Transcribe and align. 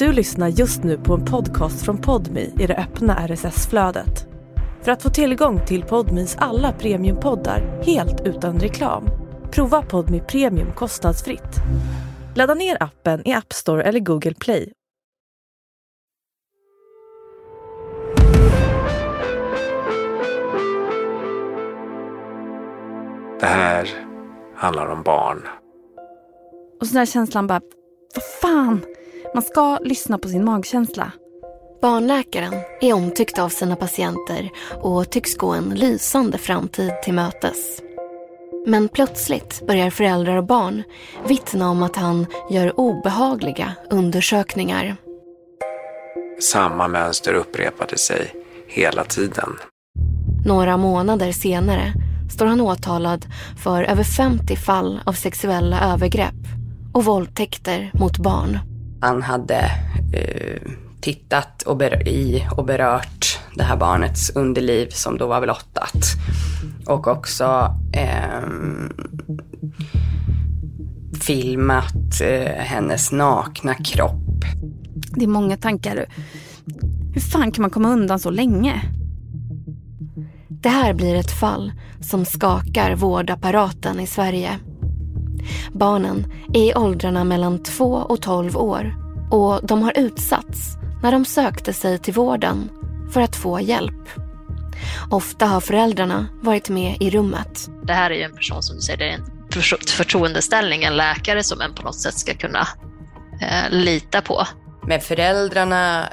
Du 0.00 0.12
lyssnar 0.12 0.48
just 0.48 0.84
nu 0.84 0.98
på 0.98 1.14
en 1.14 1.24
podcast 1.24 1.84
från 1.84 1.98
Podmi 1.98 2.54
i 2.58 2.66
det 2.66 2.76
öppna 2.76 3.26
RSS-flödet. 3.28 4.26
För 4.82 4.92
att 4.92 5.02
få 5.02 5.10
tillgång 5.10 5.66
till 5.66 5.82
Podmis 5.82 6.36
alla 6.38 6.72
premiumpoddar 6.72 7.82
helt 7.82 8.20
utan 8.26 8.60
reklam, 8.60 9.04
prova 9.50 9.82
Podmi 9.82 10.20
Premium 10.20 10.72
kostnadsfritt. 10.72 11.56
Ladda 12.36 12.54
ner 12.54 12.82
appen 12.82 13.28
i 13.28 13.32
App 13.32 13.52
Store 13.52 13.82
eller 13.82 14.00
Google 14.00 14.34
Play. 14.34 14.72
Det 23.40 23.46
här 23.46 23.88
handlar 24.54 24.86
om 24.86 25.02
barn. 25.02 25.48
Och 26.80 26.86
så 26.86 26.94
där 26.94 27.06
känslan 27.06 27.46
bara, 27.46 27.60
vad 28.14 28.24
fan, 28.40 28.80
man 29.34 29.42
ska 29.42 29.78
lyssna 29.78 30.18
på 30.18 30.28
sin 30.28 30.44
magkänsla. 30.44 31.12
Barnläkaren 31.82 32.54
är 32.80 32.92
omtyckt 32.92 33.38
av 33.38 33.48
sina 33.48 33.76
patienter 33.76 34.50
och 34.82 35.10
tycks 35.10 35.36
gå 35.36 35.50
en 35.50 35.68
lysande 35.68 36.38
framtid 36.38 36.92
till 37.04 37.14
mötes. 37.14 37.82
Men 38.66 38.88
plötsligt 38.88 39.66
börjar 39.66 39.90
föräldrar 39.90 40.36
och 40.36 40.46
barn 40.46 40.82
vittna 41.26 41.70
om 41.70 41.82
att 41.82 41.96
han 41.96 42.26
gör 42.50 42.80
obehagliga 42.80 43.72
undersökningar. 43.90 44.96
Samma 46.40 46.88
mönster 46.88 47.34
upprepade 47.34 47.98
sig 47.98 48.34
hela 48.68 49.04
tiden. 49.04 49.58
Några 50.46 50.76
månader 50.76 51.32
senare 51.32 51.92
står 52.30 52.46
han 52.46 52.60
åtalad 52.60 53.26
för 53.64 53.82
över 53.82 54.04
50 54.04 54.56
fall 54.56 55.00
av 55.06 55.12
sexuella 55.12 55.92
övergrepp 55.92 56.34
och 56.92 57.04
våldtäkter 57.04 57.90
mot 57.94 58.18
barn. 58.18 58.69
Han 59.00 59.22
hade 59.22 59.70
eh, 60.12 60.72
tittat 61.00 61.62
och 61.62 61.82
i 62.06 62.46
och 62.56 62.64
berört 62.64 63.38
det 63.54 63.62
här 63.62 63.76
barnets 63.76 64.30
underliv 64.30 64.88
som 64.90 65.18
då 65.18 65.26
var 65.26 65.40
blottat. 65.40 66.04
Och 66.86 67.06
också 67.06 67.74
eh, 67.92 68.48
filmat 71.20 72.20
eh, 72.20 72.52
hennes 72.52 73.12
nakna 73.12 73.74
kropp. 73.74 74.44
Det 75.16 75.24
är 75.24 75.28
många 75.28 75.56
tankar. 75.56 76.06
Hur 77.14 77.20
fan 77.20 77.52
kan 77.52 77.62
man 77.62 77.70
komma 77.70 77.92
undan 77.92 78.18
så 78.18 78.30
länge? 78.30 78.82
Det 80.48 80.68
här 80.68 80.94
blir 80.94 81.14
ett 81.14 81.30
fall 81.40 81.72
som 82.00 82.24
skakar 82.24 82.96
vårdapparaten 82.96 84.00
i 84.00 84.06
Sverige. 84.06 84.58
Barnen 85.72 86.32
är 86.54 86.62
i 86.62 86.74
åldrarna 86.74 87.24
mellan 87.24 87.62
2 87.62 87.94
och 87.94 88.22
12 88.22 88.56
år 88.56 88.94
och 89.30 89.60
de 89.62 89.82
har 89.82 89.98
utsatts 89.98 90.76
när 91.02 91.12
de 91.12 91.24
sökte 91.24 91.72
sig 91.72 91.98
till 91.98 92.14
vården 92.14 92.70
för 93.10 93.20
att 93.20 93.36
få 93.36 93.60
hjälp. 93.60 94.08
Ofta 95.10 95.46
har 95.46 95.60
föräldrarna 95.60 96.26
varit 96.42 96.68
med 96.68 96.96
i 97.00 97.10
rummet. 97.10 97.70
Det 97.82 97.92
här 97.92 98.10
är 98.10 98.14
ju 98.14 98.22
en 98.22 98.36
person 98.36 98.62
som 98.62 98.76
du 98.76 98.82
säger, 98.82 98.98
det 98.98 99.08
är 99.08 99.14
en 99.14 99.24
förtroendeställning, 99.88 100.84
en 100.84 100.96
läkare 100.96 101.42
som 101.42 101.60
en 101.60 101.74
på 101.74 101.82
något 101.82 102.00
sätt 102.00 102.14
ska 102.14 102.34
kunna 102.34 102.68
eh, 103.40 103.70
lita 103.70 104.20
på. 104.20 104.46
Men 104.86 105.00
föräldrarna 105.00 106.08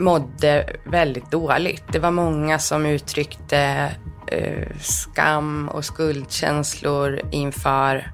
mådde 0.00 0.76
väldigt 0.84 1.30
dåligt. 1.30 1.84
Det 1.92 1.98
var 1.98 2.10
många 2.10 2.58
som 2.58 2.86
uttryckte 2.86 3.90
eh, 4.26 4.68
skam 4.80 5.68
och 5.68 5.84
skuldkänslor 5.84 7.20
inför 7.32 8.12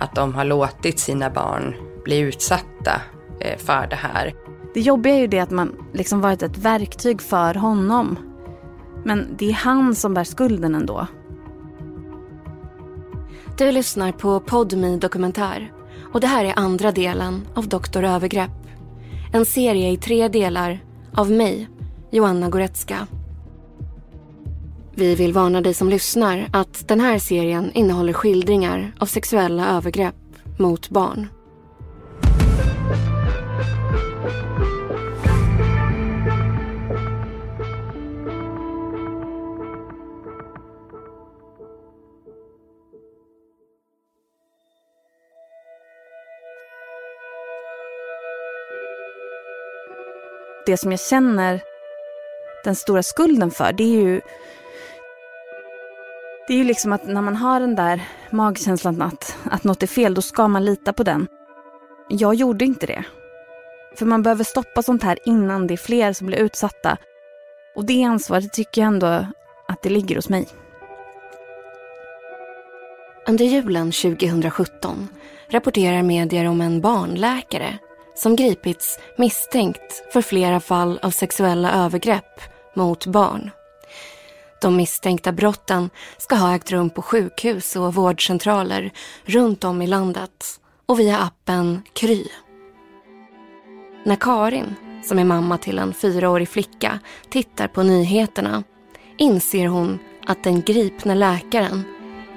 att 0.00 0.14
de 0.14 0.34
har 0.34 0.44
låtit 0.44 0.98
sina 0.98 1.30
barn 1.30 1.74
bli 2.04 2.18
utsatta 2.18 3.02
eh, 3.40 3.58
för 3.58 3.86
det 3.86 3.96
här. 3.96 4.34
Det 4.74 4.80
jobbiga 4.80 5.14
är 5.14 5.18
ju 5.18 5.26
det 5.26 5.38
att 5.38 5.50
man 5.50 5.76
liksom 5.92 6.20
varit 6.20 6.42
ett 6.42 6.58
verktyg 6.58 7.22
för 7.22 7.54
honom. 7.54 8.18
Men 9.04 9.36
det 9.38 9.48
är 9.48 9.54
han 9.54 9.94
som 9.94 10.14
bär 10.14 10.24
skulden 10.24 10.74
ändå. 10.74 11.06
Du 13.58 13.72
lyssnar 13.72 14.12
på 14.12 14.40
Podmi 14.40 14.96
Dokumentär 14.96 15.72
och 16.12 16.20
det 16.20 16.26
här 16.26 16.44
är 16.44 16.58
andra 16.58 16.92
delen 16.92 17.48
av 17.54 17.68
Doktor 17.68 18.04
Övergrepp. 18.04 18.50
En 19.32 19.46
serie 19.46 19.90
i 19.90 19.96
tre 19.96 20.28
delar 20.28 20.84
av 21.14 21.30
mig, 21.30 21.68
Joanna 22.10 22.48
Goretzka. 22.48 23.06
Vi 24.94 25.14
vill 25.14 25.32
varna 25.32 25.60
dig 25.60 25.74
som 25.74 25.88
lyssnar 25.88 26.46
att 26.52 26.88
den 26.88 27.00
här 27.00 27.18
serien 27.18 27.72
innehåller 27.72 28.12
skildringar 28.12 28.92
av 28.98 29.06
sexuella 29.06 29.76
övergrepp 29.76 30.14
mot 30.58 30.88
barn. 30.88 31.28
Det 50.66 50.76
som 50.76 50.90
jag 50.90 51.00
känner 51.00 51.62
den 52.64 52.74
stora 52.74 53.02
skulden 53.02 53.50
för, 53.50 53.72
det 53.72 53.84
är 53.84 54.02
ju 54.02 54.20
det 56.50 56.54
är 56.54 56.58
ju 56.58 56.64
liksom 56.64 56.92
att 56.92 57.06
när 57.06 57.22
man 57.22 57.36
har 57.36 57.60
den 57.60 57.74
där 57.74 58.02
magkänslan 58.30 59.02
att, 59.02 59.38
att 59.44 59.64
något 59.64 59.82
är 59.82 59.86
fel, 59.86 60.14
då 60.14 60.22
ska 60.22 60.48
man 60.48 60.64
lita 60.64 60.92
på 60.92 61.02
den. 61.02 61.26
Jag 62.08 62.34
gjorde 62.34 62.64
inte 62.64 62.86
det. 62.86 63.04
För 63.96 64.06
man 64.06 64.22
behöver 64.22 64.44
stoppa 64.44 64.82
sånt 64.82 65.02
här 65.02 65.18
innan 65.24 65.66
det 65.66 65.74
är 65.74 65.76
fler 65.76 66.12
som 66.12 66.26
blir 66.26 66.38
utsatta. 66.38 66.96
Och 67.76 67.84
det 67.84 68.02
ansvaret 68.02 68.52
tycker 68.52 68.80
jag 68.80 68.88
ändå 68.88 69.26
att 69.68 69.82
det 69.82 69.88
ligger 69.88 70.16
hos 70.16 70.28
mig. 70.28 70.48
Under 73.28 73.44
julen 73.44 73.92
2017 73.92 75.08
rapporterar 75.50 76.02
medier 76.02 76.44
om 76.44 76.60
en 76.60 76.80
barnläkare 76.80 77.78
som 78.14 78.36
gripits 78.36 78.98
misstänkt 79.16 80.12
för 80.12 80.22
flera 80.22 80.60
fall 80.60 80.98
av 81.02 81.10
sexuella 81.10 81.84
övergrepp 81.84 82.40
mot 82.74 83.06
barn. 83.06 83.50
De 84.60 84.76
misstänkta 84.76 85.32
brotten 85.32 85.90
ska 86.18 86.34
ha 86.34 86.54
ägt 86.54 86.72
rum 86.72 86.90
på 86.90 87.02
sjukhus 87.02 87.76
och 87.76 87.94
vårdcentraler 87.94 88.92
runt 89.24 89.64
om 89.64 89.82
i 89.82 89.86
landet 89.86 90.60
och 90.86 91.00
via 91.00 91.18
appen 91.18 91.82
Kry. 91.92 92.24
När 94.04 94.16
Karin, 94.16 94.74
som 95.04 95.18
är 95.18 95.24
mamma 95.24 95.58
till 95.58 95.78
en 95.78 95.94
fyraårig 95.94 96.48
flicka, 96.48 96.98
tittar 97.30 97.68
på 97.68 97.82
nyheterna 97.82 98.62
inser 99.16 99.66
hon 99.66 99.98
att 100.26 100.44
den 100.44 100.60
gripna 100.60 101.14
läkaren 101.14 101.84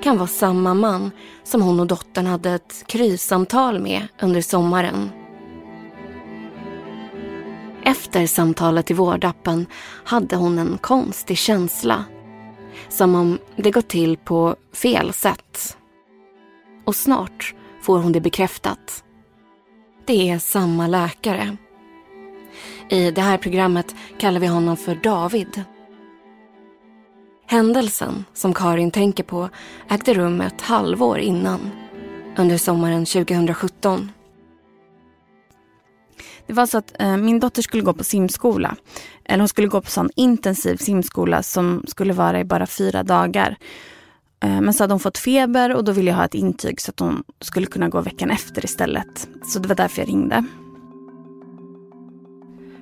kan 0.03 0.17
vara 0.17 0.27
samma 0.27 0.73
man 0.73 1.11
som 1.43 1.61
hon 1.61 1.79
och 1.79 1.87
dottern 1.87 2.25
hade 2.25 2.51
ett 2.51 2.83
Kry-samtal 2.87 3.79
med 3.79 4.07
under 4.21 4.41
sommaren. 4.41 5.09
Efter 7.85 8.27
samtalet 8.27 8.91
i 8.91 8.93
vårdappen 8.93 9.65
hade 10.03 10.35
hon 10.35 10.59
en 10.59 10.77
konstig 10.81 11.37
känsla. 11.37 12.05
Som 12.89 13.15
om 13.15 13.39
det 13.55 13.71
gått 13.71 13.87
till 13.87 14.17
på 14.17 14.55
fel 14.73 15.13
sätt. 15.13 15.77
Och 16.85 16.95
snart 16.95 17.55
får 17.81 17.99
hon 17.99 18.11
det 18.11 18.21
bekräftat. 18.21 19.03
Det 20.05 20.29
är 20.29 20.39
samma 20.39 20.87
läkare. 20.87 21.57
I 22.89 23.11
det 23.11 23.21
här 23.21 23.37
programmet 23.37 23.95
kallar 24.17 24.39
vi 24.39 24.47
honom 24.47 24.77
för 24.77 24.95
David. 24.95 25.63
Händelsen 27.47 28.25
som 28.33 28.53
Karin 28.53 28.91
tänker 28.91 29.23
på 29.23 29.49
ägde 29.89 30.13
rum 30.13 30.41
ett 30.41 30.61
halvår 30.61 31.19
innan. 31.19 31.71
Under 32.37 32.57
sommaren 32.57 33.05
2017. 33.05 34.11
Det 36.47 36.53
var 36.53 36.65
så 36.65 36.77
att 36.77 36.93
eh, 36.99 37.17
min 37.17 37.39
dotter 37.39 37.61
skulle 37.61 37.83
gå 37.83 37.93
på 37.93 38.03
simskola. 38.03 38.75
Eller 39.25 39.39
hon 39.39 39.47
skulle 39.47 39.67
gå 39.67 39.81
på 39.81 39.89
sån 39.89 40.09
intensiv 40.15 40.77
simskola 40.77 41.43
som 41.43 41.83
skulle 41.87 42.13
vara 42.13 42.39
i 42.39 42.43
bara 42.43 42.65
fyra 42.65 43.03
dagar. 43.03 43.57
Eh, 44.43 44.61
men 44.61 44.73
så 44.73 44.83
hade 44.83 44.93
hon 44.93 44.99
fått 44.99 45.17
feber 45.17 45.75
och 45.75 45.83
då 45.83 45.91
ville 45.91 46.09
jag 46.09 46.17
ha 46.17 46.25
ett 46.25 46.33
intyg 46.33 46.81
så 46.81 46.91
att 46.91 46.99
hon 46.99 47.23
skulle 47.41 47.65
kunna 47.65 47.89
gå 47.89 48.01
veckan 48.01 48.31
efter 48.31 48.65
istället. 48.65 49.27
Så 49.45 49.59
det 49.59 49.67
var 49.67 49.75
därför 49.75 50.01
jag 50.01 50.09
ringde. 50.09 50.45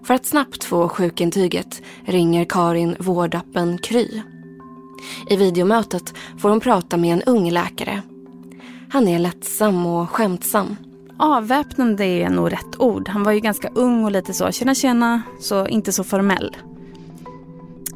För 0.04 0.14
att 0.14 0.26
snabbt 0.26 0.64
få 0.64 0.90
sjukintyget 0.90 1.82
ringer 2.06 2.46
Karin 2.46 2.96
vårdappen 3.00 3.78
Kry. 3.78 4.22
I 5.30 5.36
videomötet 5.36 6.14
får 6.40 6.50
hon 6.50 6.60
prata 6.60 6.98
med 6.98 7.14
en 7.14 7.22
ung 7.22 7.50
läkare. 7.50 8.02
Han 8.90 9.08
är 9.08 9.20
lättsam 9.20 9.86
och 9.86 10.10
skämtsam 10.10 10.76
avväpnande 11.22 12.06
är 12.06 12.30
nog 12.30 12.52
rätt 12.52 12.80
ord. 12.80 13.10
Han 13.10 13.24
var 13.24 13.32
ju 13.32 13.40
ganska 13.40 13.70
ung 13.70 14.06
och 14.06 14.12
lite 14.12 14.34
så 14.34 14.52
tjena 14.52 14.76
tjena, 14.76 15.22
så 15.40 15.68
inte 15.68 15.92
så 15.92 16.04
formell. 16.04 16.58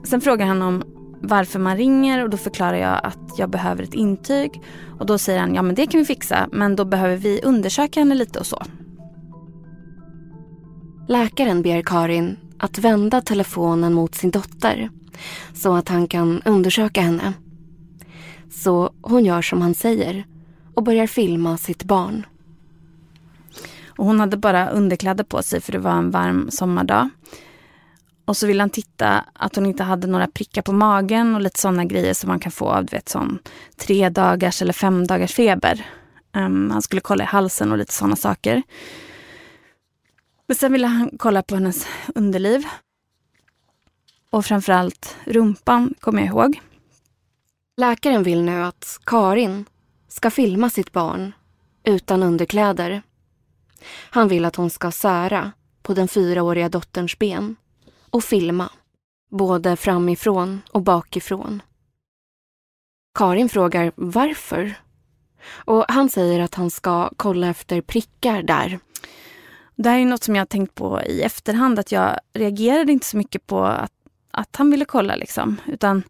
Sen 0.04 0.22
frågar 0.22 0.46
han 0.46 0.62
om 0.62 0.84
varför 1.22 1.60
man 1.60 1.78
ringer 1.78 2.24
och 2.24 2.30
då 2.30 2.38
förklarar 2.38 2.78
jag 2.78 3.00
att 3.04 3.40
jag 3.40 3.50
behöver 3.50 3.84
ett 3.84 3.94
intyg. 3.94 4.62
Och 5.00 5.06
då 5.06 5.18
säger 5.18 5.40
han, 5.40 5.56
ja 5.56 5.62
men 5.62 5.76
det 5.76 5.88
kan 5.88 6.00
vi 6.00 6.06
fixa, 6.06 6.50
men 6.52 6.76
då 6.76 6.86
behöver 6.86 7.18
vi 7.18 7.42
undersöka 7.44 8.00
henne 8.00 8.16
lite 8.16 8.40
och 8.40 8.46
så. 8.46 8.64
Läkaren 11.08 11.62
ber 11.62 11.82
Karin 11.82 12.38
att 12.58 12.78
vända 12.78 13.22
telefonen 13.22 13.94
mot 13.94 14.16
sin 14.16 14.32
dotter 14.32 14.90
så 15.54 15.74
att 15.74 15.90
han 15.90 16.08
kan 16.08 16.42
undersöka 16.46 17.02
henne. 17.02 17.34
Så 18.52 18.90
hon 19.02 19.26
gör 19.26 19.42
som 19.42 19.62
han 19.62 19.74
säger 19.74 20.26
och 20.74 20.84
börjar 20.84 21.08
filma 21.08 21.58
sitt 21.58 21.84
barn. 21.84 22.26
Och 23.98 24.06
hon 24.06 24.20
hade 24.20 24.38
bara 24.38 24.70
underkläder 24.70 25.24
på 25.24 25.44
sig 25.44 25.62
för 25.62 25.72
det 25.72 25.80
var 25.80 25.92
en 25.92 26.12
varm 26.12 26.52
sommardag. 26.52 27.10
Och 28.26 28.38
så 28.38 28.48
ville 28.48 28.64
han 28.64 28.70
titta 28.70 29.26
att 29.34 29.56
hon 29.56 29.66
inte 29.66 29.84
hade 29.84 30.08
några 30.08 30.28
prickar 30.28 30.62
på 30.62 30.74
magen 30.74 31.36
och 31.36 31.42
lite 31.42 31.60
sådana 31.60 31.86
grejer 31.86 32.14
som 32.14 32.28
man 32.28 32.40
kan 32.40 32.52
få 32.52 32.70
av 32.70 32.86
vet, 32.86 33.10
sån 33.10 33.40
tre 33.78 34.10
dagars 34.10 34.62
eller 34.62 34.74
fem 34.74 35.08
dagars 35.08 35.34
feber. 35.34 35.86
Um, 36.34 36.72
han 36.72 36.82
skulle 36.82 37.02
kolla 37.02 37.24
i 37.24 37.28
halsen 37.28 37.72
och 37.72 37.78
lite 37.78 37.94
sådana 37.94 38.16
saker. 38.16 38.64
Men 40.48 40.56
sen 40.56 40.72
ville 40.72 40.88
han 40.88 41.12
kolla 41.18 41.44
på 41.44 41.56
hennes 41.56 41.88
underliv. 42.16 42.66
Och 44.30 44.46
framförallt 44.46 45.18
rumpan, 45.26 45.94
kommer 46.00 46.20
jag 46.20 46.28
ihåg. 46.28 46.62
Läkaren 47.78 48.24
vill 48.24 48.42
nu 48.42 48.64
att 48.64 49.00
Karin 49.06 49.66
ska 50.08 50.32
filma 50.32 50.70
sitt 50.70 50.92
barn 50.92 51.32
utan 51.84 52.24
underkläder. 52.24 53.02
Han 54.10 54.28
vill 54.28 54.46
att 54.46 54.56
hon 54.56 54.70
ska 54.70 54.92
sära 54.92 55.52
på 55.82 55.94
den 55.94 56.08
fyraåriga 56.08 56.70
dotterns 56.70 57.20
ben 57.20 57.56
och 58.10 58.24
filma, 58.24 58.70
både 59.32 59.76
framifrån 59.76 60.62
och 60.72 60.82
bakifrån. 60.82 61.62
Karin 63.14 63.50
frågar 63.50 63.92
varför. 63.96 64.74
Och 65.50 65.86
han 65.88 66.10
säger 66.10 66.40
att 66.40 66.56
han 66.56 66.72
ska 66.72 67.10
kolla 67.18 67.48
efter 67.48 67.82
prickar 67.82 68.44
där. 68.44 68.80
Det 69.76 69.90
här 69.90 70.00
är 70.00 70.06
något 70.06 70.24
som 70.24 70.36
jag 70.36 70.42
har 70.42 70.46
tänkt 70.46 70.76
på 70.76 71.02
i 71.02 71.22
efterhand, 71.22 71.80
att 71.80 71.92
jag 71.92 72.20
reagerade 72.34 72.92
inte 72.92 73.06
så 73.06 73.18
mycket 73.18 73.48
på 73.48 73.64
att, 73.64 73.92
att 74.32 74.56
han 74.56 74.72
ville 74.72 74.86
kolla. 74.86 75.16
Liksom. 75.16 75.62
Utan 75.68 76.04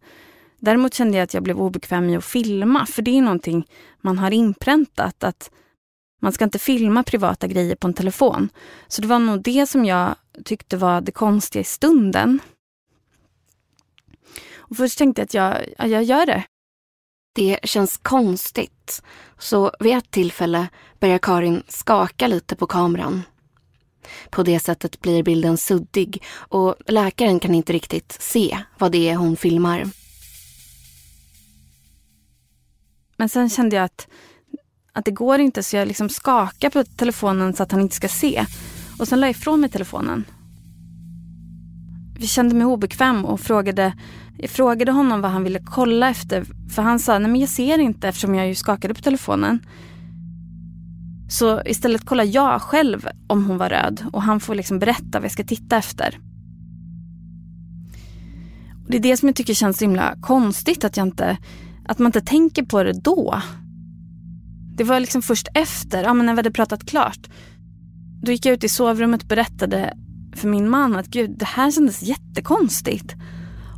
däremot 0.60 0.94
kände 0.94 1.18
jag 1.18 1.24
att 1.24 1.34
jag 1.34 1.44
blev 1.44 1.62
obekväm 1.62 2.10
i 2.10 2.18
att 2.18 2.26
filma, 2.26 2.86
för 2.86 3.02
det 3.02 3.18
är 3.18 3.22
någonting 3.22 3.68
man 4.02 4.20
har 4.20 4.32
inpräntat. 4.32 5.24
att 5.24 5.52
man 6.26 6.34
ska 6.34 6.44
inte 6.44 6.60
filma 6.60 7.04
privata 7.04 7.48
grejer 7.48 7.76
på 7.76 7.88
en 7.88 7.94
telefon. 7.94 8.50
Så 8.88 9.02
det 9.02 9.08
var 9.08 9.20
nog 9.20 9.42
det 9.42 9.68
som 9.68 9.86
jag 9.86 10.16
tyckte 10.46 10.78
var 10.78 11.02
det 11.02 11.12
konstiga 11.12 11.62
i 11.62 11.64
stunden. 11.64 12.40
Och 14.58 14.78
först 14.78 14.98
tänkte 14.98 15.22
jag 15.22 15.26
att 15.26 15.34
jag, 15.34 15.66
ja, 15.78 15.88
jag 15.88 16.04
gör 16.04 16.26
det. 16.26 16.44
Det 17.36 17.60
känns 17.64 17.98
konstigt. 17.98 19.02
Så 19.40 19.72
vid 19.80 19.98
ett 19.98 20.12
tillfälle 20.12 20.68
börjar 21.00 21.18
Karin 21.18 21.64
skaka 21.68 22.28
lite 22.28 22.56
på 22.56 22.68
kameran. 22.68 23.24
På 24.30 24.44
det 24.44 24.60
sättet 24.60 25.02
blir 25.02 25.24
bilden 25.24 25.58
suddig 25.58 26.24
och 26.34 26.76
läkaren 26.88 27.40
kan 27.40 27.56
inte 27.56 27.74
riktigt 27.74 28.18
se 28.20 28.60
vad 28.78 28.92
det 28.92 29.10
är 29.10 29.16
hon 29.16 29.38
filmar. 29.38 29.90
Men 33.18 33.30
sen 33.30 33.50
kände 33.50 33.76
jag 33.76 33.86
att 33.86 34.08
att 34.96 35.06
det 35.06 35.12
går 35.12 35.40
inte 35.40 35.64
så 35.64 35.76
jag 35.76 35.88
liksom 35.88 36.10
skakar 36.10 36.70
på 36.70 36.84
telefonen 36.84 37.54
så 37.54 37.64
att 37.64 37.72
han 37.72 37.82
inte 37.82 37.96
ska 37.96 38.08
se. 38.08 38.46
Och 39.00 39.08
sen 39.08 39.20
la 39.20 39.28
jag 39.28 39.32
ifrån 39.32 39.62
mig 39.62 39.70
telefonen. 39.70 40.26
Vi 42.20 42.28
kände 42.28 42.56
mig 42.56 42.66
obekväm 42.66 43.26
och 43.26 43.40
frågade, 43.40 43.94
jag 44.38 44.50
frågade 44.50 44.92
honom 44.92 45.22
vad 45.22 45.32
han 45.32 45.44
ville 45.44 45.60
kolla 45.66 46.10
efter. 46.10 46.46
För 46.76 46.82
han 46.82 47.00
sa, 47.00 47.20
nej 47.20 47.32
men 47.32 47.42
jag 47.42 47.50
ser 47.50 47.78
inte 47.78 48.08
eftersom 48.08 48.36
jag 48.36 48.48
ju 48.48 48.56
skakade 48.56 48.94
på 48.94 49.02
telefonen. 49.02 49.60
Så 51.30 51.62
istället 51.66 52.06
kollar 52.06 52.24
jag 52.24 52.62
själv 52.62 53.08
om 53.28 53.46
hon 53.46 53.58
var 53.58 53.70
röd 53.70 54.06
och 54.14 54.22
han 54.22 54.40
får 54.40 54.56
liksom 54.56 54.80
berätta 54.80 55.20
vad 55.20 55.24
jag 55.24 55.32
ska 55.32 55.44
titta 55.44 55.78
efter. 55.78 56.20
Och 58.86 58.92
det 58.92 58.98
är 58.98 59.02
det 59.02 59.18
som 59.18 59.30
jag 59.30 59.36
tycker 59.36 59.54
känns 59.54 59.78
så 59.78 59.86
himla 59.86 60.16
konstigt 60.22 60.84
att, 60.84 60.98
jag 60.98 61.08
inte, 61.08 61.38
att 61.86 62.00
man 62.00 62.06
inte 62.06 62.22
tänker 62.22 62.64
på 62.64 62.84
det 62.84 62.94
då. 62.94 63.42
Det 64.78 64.84
var 64.84 65.00
liksom 65.00 65.22
först 65.22 65.48
efter, 65.54 66.04
ja, 66.04 66.14
men 66.14 66.26
när 66.26 66.34
vi 66.34 66.38
hade 66.38 66.52
pratat 66.52 66.86
klart. 66.86 67.30
Då 68.22 68.32
gick 68.32 68.46
jag 68.46 68.54
ut 68.54 68.64
i 68.64 68.70
sovrummet 68.70 69.22
och 69.22 69.28
berättade 69.28 69.94
för 70.36 70.48
min 70.48 70.70
man 70.70 70.96
att 70.96 71.08
gud, 71.08 71.36
det 71.38 71.46
här 71.46 71.72
kändes 71.72 72.04
jättekonstigt. 72.04 73.16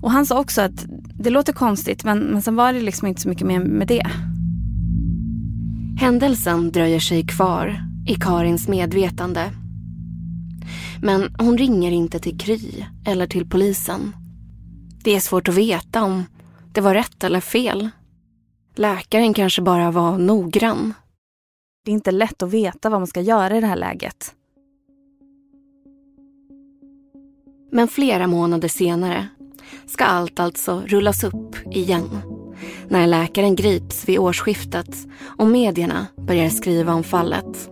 Och 0.02 0.12
han 0.12 0.26
sa 0.26 0.40
också 0.40 0.62
att 0.62 0.86
det 1.20 1.30
låter 1.30 1.54
konstigt 1.54 2.04
men, 2.04 2.20
men 2.20 2.42
sen 2.42 2.56
var 2.56 2.74
det 2.74 2.82
liksom 2.82 3.08
inte 3.08 3.22
så 3.22 3.30
mycket 3.30 3.48
mer 3.48 3.60
med 3.60 3.88
det. 3.88 4.08
Händelsen 6.00 6.72
dröjer 6.72 7.00
sig 7.00 7.28
kvar 7.28 7.80
i 8.08 8.16
Karins 8.16 8.68
medvetande. 8.68 9.52
Men 11.02 11.36
hon 11.40 11.58
ringer 11.58 11.92
inte 11.92 12.20
till 12.20 12.38
Kry 12.38 12.86
eller 13.06 13.28
till 13.28 13.50
polisen. 13.50 14.16
Det 15.04 15.16
är 15.16 15.20
svårt 15.20 15.48
att 15.48 15.56
veta 15.56 16.04
om 16.04 16.24
det 16.72 16.82
var 16.82 16.94
rätt 16.94 17.24
eller 17.24 17.40
fel. 17.40 17.90
Läkaren 18.78 19.34
kanske 19.34 19.62
bara 19.62 19.92
var 19.92 20.18
noggrann. 20.18 20.94
Det 21.86 21.92
är 21.92 21.94
inte 21.94 22.12
lätt 22.12 22.44
att 22.44 22.50
veta 22.50 22.90
vad 22.90 23.00
man 23.00 23.08
ska 23.08 23.22
göra 23.22 23.58
i 23.58 23.62
det 23.62 23.68
här 23.68 23.76
läget. 23.76 24.34
Men 27.72 27.88
flera 27.88 28.28
månader 28.28 28.68
senare 28.68 29.28
ska 29.86 30.04
allt 30.04 30.40
alltså 30.40 30.84
rullas 30.86 31.24
upp 31.24 31.56
igen. 31.72 32.22
När 32.88 33.08
läkaren 33.08 33.56
grips 33.56 34.10
vid 34.10 34.20
årsskiftet 34.20 35.08
och 35.38 35.48
medierna 35.48 36.08
börjar 36.18 36.50
skriva 36.50 36.94
om 36.94 37.04
fallet. 37.04 37.70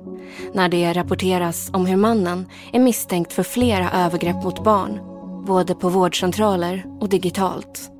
När 0.53 0.69
det 0.69 0.93
rapporteras 0.93 1.69
om 1.73 1.85
hur 1.85 1.97
mannen 1.97 2.45
är 2.73 2.79
misstänkt 2.79 3.33
för 3.33 3.43
flera 3.43 3.91
övergrepp 3.91 4.43
mot 4.43 4.63
barn, 4.63 4.99
både 5.45 5.75
på 5.75 5.89
vårdcentraler 5.89 6.85
och 6.99 7.09
digitalt. 7.09 7.91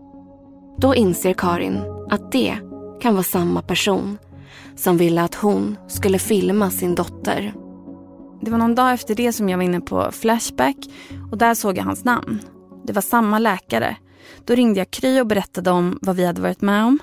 Då 0.78 0.96
inser 0.96 1.34
Karin 1.34 1.82
att 2.10 2.32
det 2.32 2.58
kan 3.02 3.14
vara 3.14 3.24
samma 3.24 3.62
person 3.62 4.18
som 4.76 4.98
ville 4.98 5.22
att 5.22 5.36
hon 5.36 5.78
skulle 5.88 6.20
filma 6.20 6.72
sin 6.72 6.96
dotter. 6.96 7.54
Det 8.42 8.52
var 8.52 8.58
någon 8.58 8.76
dag 8.76 8.94
efter 8.94 9.16
det 9.16 9.34
som 9.34 9.50
jag 9.50 9.58
var 9.58 9.64
inne 9.64 9.82
på 9.82 10.12
Flashback 10.12 10.76
och 11.32 11.38
där 11.38 11.54
såg 11.54 11.78
jag 11.78 11.84
hans 11.84 12.04
namn. 12.04 12.40
Det 12.86 12.94
var 12.94 13.02
samma 13.02 13.40
läkare. 13.40 13.98
Då 14.46 14.56
ringde 14.56 14.80
jag 14.80 14.92
Kry 14.92 15.22
och 15.22 15.28
berättade 15.28 15.72
om 15.72 16.00
vad 16.02 16.16
vi 16.16 16.26
hade 16.26 16.42
varit 16.42 16.62
med 16.62 16.86
om. 16.86 17.00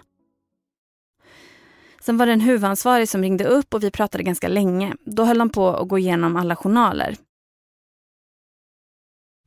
Sen 2.01 2.17
var 2.17 2.27
det 2.27 2.33
en 2.33 2.41
huvudansvarig 2.41 3.09
som 3.09 3.23
ringde 3.23 3.45
upp 3.45 3.75
och 3.75 3.83
vi 3.83 3.91
pratade 3.91 4.25
ganska 4.25 4.49
länge. 4.49 4.95
Då 5.05 5.25
höll 5.25 5.39
han 5.39 5.51
på 5.51 5.69
att 5.69 5.89
gå 5.89 5.99
igenom 5.99 6.37
alla 6.37 6.57
journaler. 6.57 7.17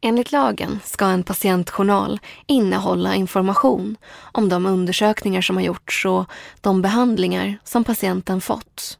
Enligt 0.06 0.32
lagen 0.32 0.80
ska 0.84 1.06
en 1.06 1.24
patientjournal 1.24 2.20
innehålla 2.48 3.16
information 3.16 3.98
om 4.22 4.50
de 4.50 4.66
undersökningar 4.66 5.42
som 5.42 5.56
har 5.56 5.64
gjorts 5.64 6.06
och 6.06 6.26
de 6.62 6.82
behandlingar 6.82 7.60
som 7.64 7.84
patienten 7.84 8.42
fått. 8.42 8.98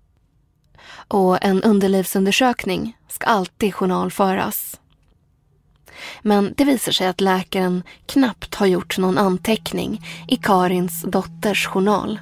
Och 1.08 1.44
en 1.46 1.64
underlivsundersökning 1.64 2.98
ska 3.08 3.28
alltid 3.28 3.74
journalföras. 3.74 4.80
Men 6.22 6.54
det 6.58 6.64
visar 6.64 6.92
sig 6.92 7.08
att 7.08 7.22
läkaren 7.22 7.84
knappt 8.06 8.56
har 8.56 8.66
gjort 8.66 8.98
någon 8.98 9.18
anteckning 9.18 10.06
i 10.28 10.36
Karins 10.36 11.02
dotters 11.02 11.68
journal. 11.68 12.20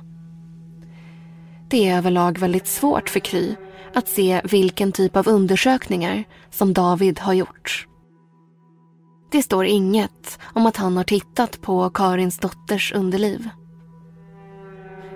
Det 1.70 1.90
är 1.90 1.98
överlag 1.98 2.40
väldigt 2.40 2.68
svårt 2.68 3.10
för 3.10 3.20
Kry 3.20 3.56
att 3.94 4.08
se 4.08 4.42
vilken 4.44 4.92
typ 4.92 5.16
av 5.16 5.28
undersökningar 5.28 6.24
som 6.52 6.74
David 6.74 7.20
har 7.20 7.34
gjort. 7.34 7.88
Det 9.34 9.44
står 9.44 9.66
inget 9.66 10.40
om 10.54 10.66
att 10.66 10.78
han 10.78 10.98
har 10.98 11.04
tittat 11.04 11.62
på 11.62 11.90
Karins 11.90 12.40
dotters 12.40 12.94
underliv. 12.94 13.50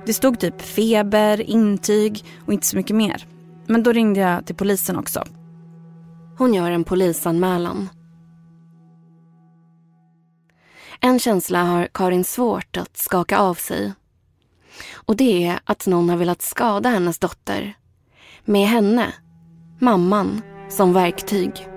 Det 0.06 0.14
stod 0.14 0.40
typ 0.40 0.62
feber, 0.62 1.42
intyg 1.42 2.26
och 2.46 2.54
inte 2.54 2.68
så 2.68 2.78
mycket 2.78 2.96
mer. 2.96 3.28
Men 3.68 3.84
då 3.84 3.92
ringde 3.92 4.20
jag 4.20 4.46
till 4.46 4.56
polisen 4.56 4.98
också. 4.98 5.24
Hon 6.38 6.54
gör 6.54 6.72
en 6.72 6.84
polisanmälan. 6.84 7.90
En 11.00 11.20
känsla 11.20 11.64
har 11.64 11.88
Karin 11.94 12.24
svårt 12.24 12.78
att 12.78 12.98
skaka 12.98 13.38
av 13.38 13.54
sig. 13.54 13.94
Och 14.94 15.16
det 15.16 15.48
är 15.48 15.60
att 15.64 15.88
någon 15.88 16.10
har 16.10 16.18
velat 16.18 16.42
skada 16.42 16.90
hennes 16.90 17.20
dotter. 17.20 17.74
Med 18.46 18.68
henne, 18.68 19.14
mamman, 19.80 20.42
som 20.70 20.94
verktyg. 20.94 21.68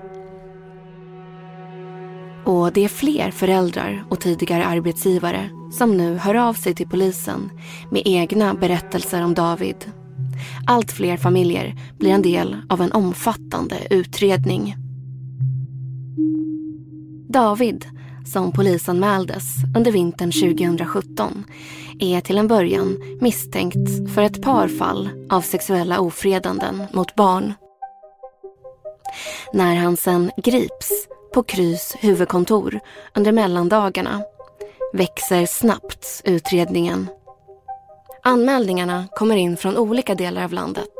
Och 2.44 2.72
det 2.72 2.84
är 2.84 2.88
fler 2.88 3.30
föräldrar 3.30 4.04
och 4.08 4.20
tidigare 4.20 4.66
arbetsgivare 4.66 5.50
som 5.72 5.96
nu 5.96 6.16
hör 6.16 6.34
av 6.34 6.54
sig 6.54 6.74
till 6.74 6.88
polisen 6.88 7.50
med 7.90 8.02
egna 8.04 8.54
berättelser 8.54 9.24
om 9.24 9.34
David. 9.34 9.92
Allt 10.66 10.92
fler 10.92 11.16
familjer 11.16 11.74
blir 11.98 12.10
en 12.10 12.22
del 12.22 12.56
av 12.68 12.80
en 12.80 12.92
omfattande 12.92 13.76
utredning. 13.90 14.76
David, 17.28 17.86
som 18.26 18.52
polisanmäldes 18.52 19.54
under 19.76 19.92
vintern 19.92 20.32
2017, 20.32 21.44
är 22.00 22.20
till 22.20 22.38
en 22.38 22.48
början 22.48 22.96
misstänkt 23.20 24.14
för 24.14 24.22
ett 24.22 24.42
par 24.42 24.68
fall 24.68 25.08
av 25.30 25.40
sexuella 25.40 26.00
ofredanden 26.00 26.82
mot 26.92 27.14
barn. 27.14 27.54
När 29.52 29.76
han 29.76 29.96
sen 29.96 30.30
grips 30.36 31.06
på 31.32 31.42
Krys 31.42 31.96
huvudkontor 31.98 32.80
under 33.14 33.32
mellandagarna 33.32 34.22
växer 34.92 35.46
snabbt 35.46 36.22
utredningen. 36.24 37.08
Anmälningarna 38.22 39.04
kommer 39.12 39.36
in 39.36 39.56
från 39.56 39.76
olika 39.76 40.14
delar 40.14 40.44
av 40.44 40.52
landet. 40.52 40.94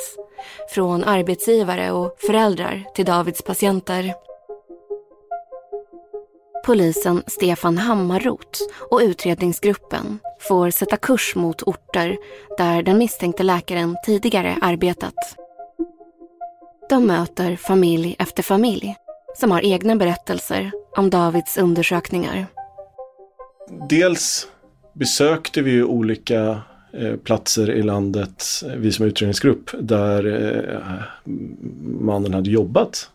Från 0.74 1.04
arbetsgivare 1.04 1.92
och 1.92 2.16
föräldrar 2.18 2.84
till 2.94 3.04
Davids 3.04 3.42
patienter. 3.42 4.14
Polisen 6.66 7.22
Stefan 7.26 7.78
Hammarroth 7.78 8.60
och 8.90 9.00
utredningsgruppen 9.00 10.18
får 10.40 10.70
sätta 10.70 10.96
kurs 10.96 11.34
mot 11.36 11.62
orter 11.62 12.16
där 12.58 12.82
den 12.82 12.98
misstänkte 12.98 13.42
läkaren 13.42 13.96
tidigare 14.06 14.58
arbetat. 14.62 15.14
De 16.88 17.06
möter 17.06 17.56
familj 17.56 18.16
efter 18.18 18.42
familj 18.42 18.96
som 19.34 19.50
har 19.50 19.64
egna 19.64 19.96
berättelser 19.96 20.70
om 20.96 21.10
Davids 21.10 21.58
undersökningar. 21.58 22.46
Dels 23.88 24.48
besökte 24.92 25.62
vi 25.62 25.82
olika 25.82 26.62
eh, 26.92 27.16
platser 27.16 27.70
i 27.70 27.82
landet, 27.82 28.44
eh, 28.66 28.72
vi 28.76 28.92
som 28.92 29.06
utredningsgrupp, 29.06 29.70
där 29.80 30.26
eh, 30.26 30.78
mannen 32.00 32.34
hade 32.34 32.50
jobbat 32.50 33.10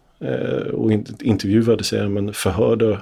och 0.74 0.92
intervjuade 1.22 1.84
sig, 1.84 2.10
men 2.10 2.34
förhörde 2.34 2.98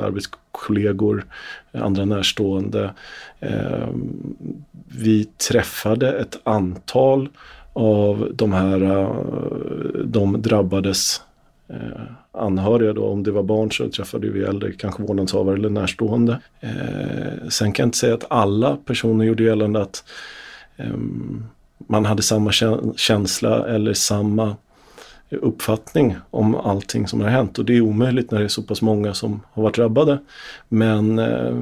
arbetskollegor, 0.00 1.24
andra 1.72 2.04
närstående. 2.04 2.90
Vi 4.98 5.24
träffade 5.24 6.12
ett 6.12 6.38
antal 6.44 7.28
av 7.72 8.30
de 8.34 8.52
här, 8.52 9.08
de 10.04 10.42
drabbades 10.42 11.20
eh, 11.72 12.02
anhöriga 12.32 12.92
då. 12.92 13.06
Om 13.06 13.22
det 13.22 13.30
var 13.30 13.42
barn 13.42 13.72
så 13.72 13.88
träffade 13.88 14.28
vi 14.28 14.42
äldre, 14.42 14.72
kanske 14.72 15.02
vårdnadshavare 15.02 15.56
eller 15.56 15.70
närstående. 15.70 16.40
Eh, 16.60 17.48
sen 17.48 17.72
kan 17.72 17.82
jag 17.82 17.88
inte 17.88 17.98
säga 17.98 18.14
att 18.14 18.26
alla 18.30 18.76
personer 18.76 19.24
gjorde 19.24 19.42
gällande 19.42 19.82
att 19.82 20.04
eh, 20.76 20.96
man 21.78 22.04
hade 22.04 22.22
samma 22.22 22.52
känsla 22.96 23.68
eller 23.68 23.94
samma 23.94 24.56
uppfattning 25.30 26.16
om 26.30 26.54
allting 26.54 27.08
som 27.08 27.20
har 27.20 27.28
hänt. 27.28 27.58
Och 27.58 27.64
det 27.64 27.76
är 27.76 27.80
omöjligt 27.80 28.30
när 28.30 28.38
det 28.38 28.44
är 28.44 28.48
så 28.48 28.62
pass 28.62 28.82
många 28.82 29.14
som 29.14 29.40
har 29.52 29.62
varit 29.62 29.76
drabbade. 29.76 30.18
Men 30.68 31.18
eh, 31.18 31.54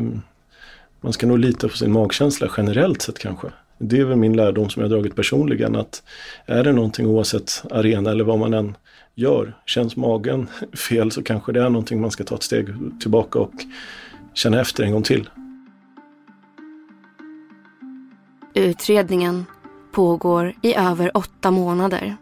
man 1.00 1.12
ska 1.12 1.26
nog 1.26 1.38
lita 1.38 1.68
på 1.68 1.76
sin 1.76 1.92
magkänsla 1.92 2.50
generellt 2.56 3.02
sett 3.02 3.18
kanske. 3.18 3.48
Det 3.78 4.00
är 4.00 4.04
väl 4.04 4.16
min 4.16 4.36
lärdom 4.36 4.68
som 4.68 4.82
jag 4.82 4.90
dragit 4.90 5.16
personligen 5.16 5.76
att 5.76 6.02
är 6.46 6.64
det 6.64 6.72
någonting 6.72 7.06
oavsett 7.06 7.62
arena 7.70 8.10
eller 8.10 8.24
vad 8.24 8.38
man 8.38 8.54
än 8.54 8.76
gör. 9.14 9.56
Känns 9.66 9.96
magen 9.96 10.48
fel 10.88 11.10
så 11.10 11.22
kanske 11.22 11.52
det 11.52 11.64
är 11.64 11.70
någonting 11.70 12.00
man 12.00 12.10
ska 12.10 12.24
ta 12.24 12.34
ett 12.34 12.42
steg 12.42 12.66
tillbaka 13.00 13.38
och 13.38 13.52
känna 14.34 14.60
efter 14.60 14.84
en 14.84 14.92
gång 14.92 15.02
till. 15.02 15.30
Utredningen 18.54 19.44
pågår 19.92 20.54
i 20.62 20.74
över 20.74 21.16
åtta 21.16 21.50
månader 21.50 22.16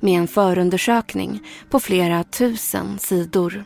med 0.00 0.18
en 0.18 0.28
förundersökning 0.28 1.40
på 1.70 1.80
flera 1.80 2.24
tusen 2.24 2.98
sidor. 2.98 3.64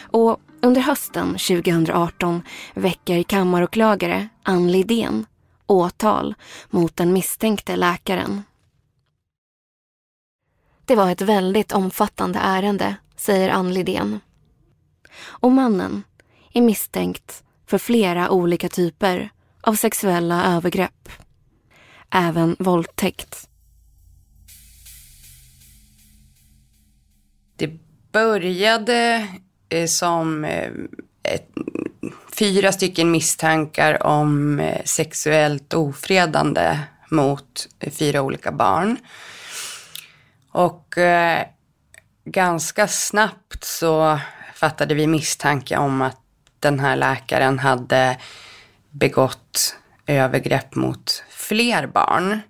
Och 0.00 0.40
under 0.62 0.80
hösten 0.80 1.28
2018 1.28 2.42
väcker 2.74 3.22
kammaråklagare 3.22 4.28
Ann 4.42 4.72
Lidén 4.72 5.26
åtal 5.66 6.34
mot 6.70 6.96
den 6.96 7.12
misstänkte 7.12 7.76
läkaren. 7.76 8.42
Det 10.86 10.96
var 10.96 11.10
ett 11.10 11.20
väldigt 11.20 11.72
omfattande 11.72 12.38
ärende, 12.38 12.96
säger 13.16 13.48
Ann 13.48 13.74
Lidén. 13.74 14.20
Och 15.18 15.52
mannen 15.52 16.02
är 16.52 16.60
misstänkt 16.60 17.42
för 17.66 17.78
flera 17.78 18.30
olika 18.30 18.68
typer 18.68 19.30
av 19.60 19.74
sexuella 19.74 20.56
övergrepp. 20.56 21.08
Även 22.10 22.56
våldtäkt. 22.58 23.48
Det 27.56 27.70
började 28.12 29.28
eh, 29.68 29.86
som 29.86 30.44
eh, 30.44 30.70
ett, 31.22 31.48
fyra 32.38 32.72
stycken 32.72 33.10
misstankar 33.10 34.06
om 34.06 34.60
eh, 34.60 34.84
sexuellt 34.84 35.74
ofredande 35.74 36.78
mot 37.10 37.68
fyra 37.90 38.22
olika 38.22 38.52
barn. 38.52 38.98
Och 40.56 40.98
eh, 40.98 41.46
ganska 42.24 42.88
snabbt 42.88 43.64
så 43.64 44.18
fattade 44.54 44.94
vi 44.94 45.06
misstanke 45.06 45.76
om 45.76 46.02
att 46.02 46.20
den 46.60 46.80
här 46.80 46.96
läkaren 46.96 47.58
hade 47.58 48.18
begått 48.90 49.76
övergrepp 50.06 50.74
mot 50.74 51.24
fler 51.30 51.86
barn. 51.86 52.40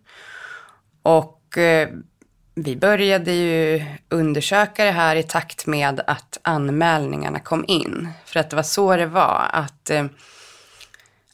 Och 1.02 1.58
eh, 1.58 1.88
vi 2.54 2.76
började 2.76 3.32
ju 3.32 3.84
undersöka 4.08 4.84
det 4.84 4.90
här 4.90 5.16
i 5.16 5.22
takt 5.22 5.66
med 5.66 6.00
att 6.06 6.38
anmälningarna 6.42 7.40
kom 7.40 7.64
in. 7.68 8.08
För 8.24 8.40
att 8.40 8.50
det 8.50 8.56
var 8.56 8.62
så 8.62 8.96
det 8.96 9.06
var, 9.06 9.46
att 9.52 9.90
eh, 9.90 10.04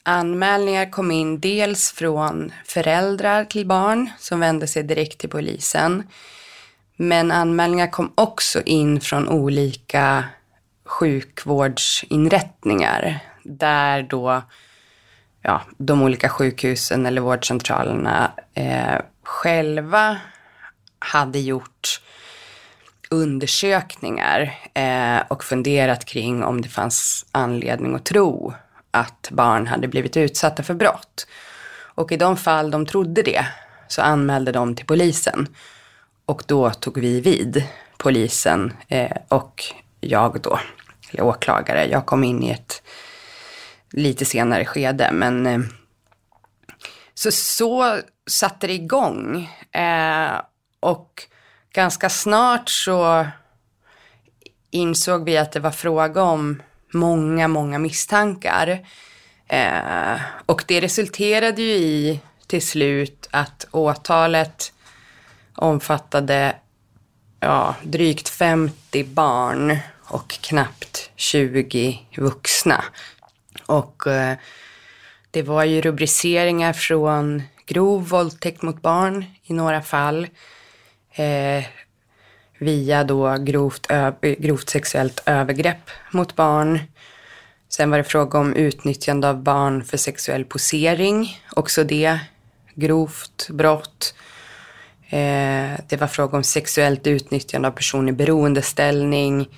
anmälningar 0.03 0.91
kom 0.91 1.11
in 1.11 1.41
dels 1.41 1.93
från 1.93 2.53
föräldrar 2.65 3.45
till 3.45 3.67
barn 3.67 4.11
som 4.19 4.41
vände 4.41 4.67
sig 4.67 4.83
direkt 4.83 5.19
till 5.19 5.31
polisen. 5.31 6.05
Men 7.03 7.31
anmälningar 7.31 7.87
kom 7.87 8.13
också 8.15 8.63
in 8.63 9.01
från 9.01 9.29
olika 9.29 10.25
sjukvårdsinrättningar 10.85 13.19
där 13.43 14.03
då 14.03 14.43
ja, 15.43 15.63
de 15.79 16.03
olika 16.03 16.29
sjukhusen 16.29 17.07
eller 17.07 17.21
vårdcentralerna 17.21 18.33
eh, 18.55 18.99
själva 19.23 20.17
hade 20.99 21.39
gjort 21.39 22.01
undersökningar 23.11 24.55
eh, 24.75 25.19
och 25.29 25.45
funderat 25.45 26.05
kring 26.05 26.45
om 26.45 26.61
det 26.61 26.69
fanns 26.69 27.27
anledning 27.33 27.95
att 27.95 28.05
tro 28.05 28.55
att 28.91 29.29
barn 29.31 29.67
hade 29.67 29.89
blivit 29.89 30.17
utsatta 30.17 30.63
för 30.63 30.75
brott. 30.75 31.27
Och 31.95 32.13
i 32.13 32.17
de 32.17 32.37
fall 32.37 32.71
de 32.71 32.87
trodde 32.87 33.23
det 33.23 33.47
så 33.89 34.03
anmälde 34.03 34.53
de 34.53 34.77
till 34.77 34.87
polisen. 34.87 35.49
Och 36.27 36.43
då 36.47 36.71
tog 36.71 36.99
vi 36.99 37.21
vid, 37.21 37.65
polisen 37.97 38.73
eh, 38.89 39.17
och 39.29 39.65
jag 40.01 40.41
då, 40.41 40.59
eller 41.11 41.23
åklagare. 41.23 41.87
Jag 41.87 42.07
kom 42.07 42.25
in 42.25 42.43
i 42.43 42.51
ett 42.51 42.83
lite 43.91 44.25
senare 44.25 44.65
skede, 44.65 45.11
men 45.13 45.47
eh, 45.47 45.61
så, 47.15 47.31
så 47.31 47.99
satte 48.27 48.67
det 48.67 48.73
igång. 48.73 49.51
Eh, 49.73 50.41
och 50.81 51.23
ganska 51.73 52.09
snart 52.09 52.69
så 52.69 53.27
insåg 54.71 55.25
vi 55.25 55.39
att 55.39 55.53
det 55.53 55.61
var 55.61 55.71
fråga 55.71 56.23
om 56.23 56.63
många, 56.93 57.49
många 57.49 57.79
misstankar. 57.79 58.87
Eh, 59.47 60.21
och 60.47 60.65
det 60.69 60.81
resulterade 60.81 61.63
ju 61.63 61.73
i 61.73 62.21
till 62.47 62.67
slut 62.67 63.29
att 63.31 63.67
åtalet 63.71 64.72
omfattade 65.63 66.57
ja, 67.41 67.75
drygt 67.83 68.29
50 68.29 69.05
barn 69.05 69.77
och 70.05 70.31
knappt 70.31 71.11
20 71.17 72.01
vuxna. 72.17 72.85
Och 73.67 74.07
eh, 74.07 74.37
det 75.31 75.43
var 75.43 75.65
ju 75.65 75.81
rubriceringar 75.81 76.73
från 76.73 77.43
grov 77.67 78.09
våldtäkt 78.09 78.63
mot 78.63 78.83
barn 78.83 79.25
i 79.43 79.53
några 79.53 79.83
fall. 79.83 80.27
Eh, 81.15 81.65
via 82.59 83.05
då 83.05 83.37
grovt, 83.39 83.87
grovt 84.39 84.71
sexuellt 84.71 85.23
övergrepp 85.27 85.91
mot 86.11 86.37
barn. 86.37 86.81
Sen 87.69 87.91
var 87.91 87.99
det 87.99 88.05
fråga 88.05 88.39
om 88.39 88.55
utnyttjande 88.55 89.29
av 89.29 89.43
barn 89.43 89.85
för 89.85 89.97
sexuell 89.97 90.45
posering. 90.45 91.41
Också 91.57 91.85
det 91.85 92.19
grovt 92.75 93.49
brott. 93.51 94.15
Eh, 95.13 95.79
det 95.89 95.97
var 95.97 96.07
fråga 96.07 96.37
om 96.37 96.45
sexuellt 96.45 97.07
utnyttjande 97.07 97.69
av 97.69 97.73
person 97.73 98.09
i 98.09 98.13
beroendeställning, 98.13 99.49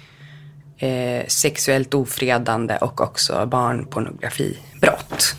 eh, 0.78 1.26
sexuellt 1.26 1.94
ofredande 1.94 2.76
och 2.76 3.00
också 3.00 3.46
barnpornografibrott. 3.46 5.36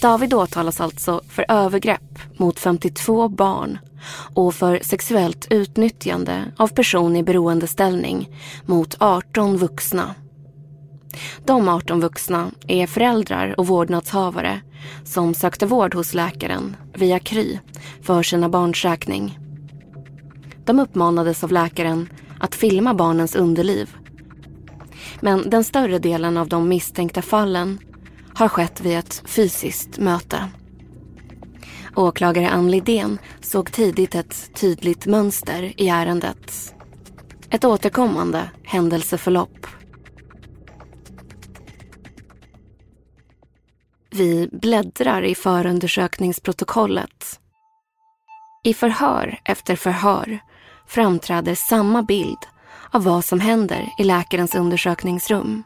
David 0.00 0.34
åtalas 0.34 0.80
alltså 0.80 1.20
för 1.28 1.44
övergrepp 1.48 2.18
mot 2.36 2.58
52 2.58 3.28
barn 3.28 3.78
och 4.34 4.54
för 4.54 4.80
sexuellt 4.82 5.46
utnyttjande 5.50 6.44
av 6.56 6.68
person 6.68 7.16
i 7.16 7.22
beroendeställning 7.22 8.28
mot 8.66 8.96
18 8.98 9.56
vuxna. 9.56 10.14
De 11.44 11.68
18 11.68 12.00
vuxna 12.00 12.50
är 12.66 12.86
föräldrar 12.86 13.54
och 13.58 13.66
vårdnadshavare 13.66 14.60
som 15.04 15.34
sökte 15.34 15.66
vård 15.66 15.94
hos 15.94 16.14
läkaren 16.14 16.76
via 16.94 17.18
Kry 17.18 17.58
för 18.02 18.22
sina 18.22 18.48
barns 18.48 18.84
räkning. 18.84 19.38
De 20.64 20.80
uppmanades 20.80 21.44
av 21.44 21.52
läkaren 21.52 22.08
att 22.40 22.54
filma 22.54 22.94
barnens 22.94 23.36
underliv. 23.36 23.96
Men 25.20 25.50
den 25.50 25.64
större 25.64 25.98
delen 25.98 26.36
av 26.36 26.48
de 26.48 26.68
misstänkta 26.68 27.22
fallen 27.22 27.78
har 28.34 28.48
skett 28.48 28.80
vid 28.80 28.98
ett 28.98 29.22
fysiskt 29.26 29.98
möte. 29.98 30.44
Åklagare 31.96 32.50
Ann 32.50 32.70
Lidén 32.70 33.18
såg 33.40 33.72
tidigt 33.72 34.14
ett 34.14 34.54
tydligt 34.54 35.06
mönster 35.06 35.72
i 35.76 35.88
ärendet. 35.88 36.74
Ett 37.50 37.64
återkommande 37.64 38.50
händelseförlopp. 38.64 39.66
Vi 44.20 44.48
bläddrar 44.52 45.22
i 45.22 45.34
förundersökningsprotokollet. 45.34 47.40
I 48.64 48.74
förhör 48.74 49.40
efter 49.44 49.76
förhör 49.76 50.38
framträder 50.86 51.54
samma 51.54 52.02
bild 52.02 52.38
av 52.90 53.04
vad 53.04 53.24
som 53.24 53.40
händer 53.40 53.88
i 53.98 54.04
läkarens 54.04 54.54
undersökningsrum. 54.54 55.62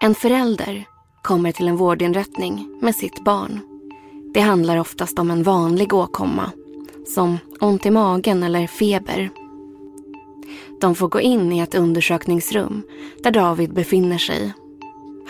En 0.00 0.14
förälder 0.14 0.84
kommer 1.22 1.52
till 1.52 1.68
en 1.68 1.76
vårdinrättning 1.76 2.78
med 2.80 2.96
sitt 2.96 3.24
barn. 3.24 3.60
Det 4.34 4.40
handlar 4.40 4.76
oftast 4.76 5.18
om 5.18 5.30
en 5.30 5.42
vanlig 5.42 5.94
åkomma, 5.94 6.50
som 7.14 7.38
ont 7.60 7.86
i 7.86 7.90
magen 7.90 8.42
eller 8.42 8.66
feber. 8.66 9.30
De 10.80 10.94
får 10.94 11.08
gå 11.08 11.20
in 11.20 11.52
i 11.52 11.58
ett 11.58 11.74
undersökningsrum 11.74 12.82
där 13.22 13.30
David 13.30 13.74
befinner 13.74 14.18
sig. 14.18 14.54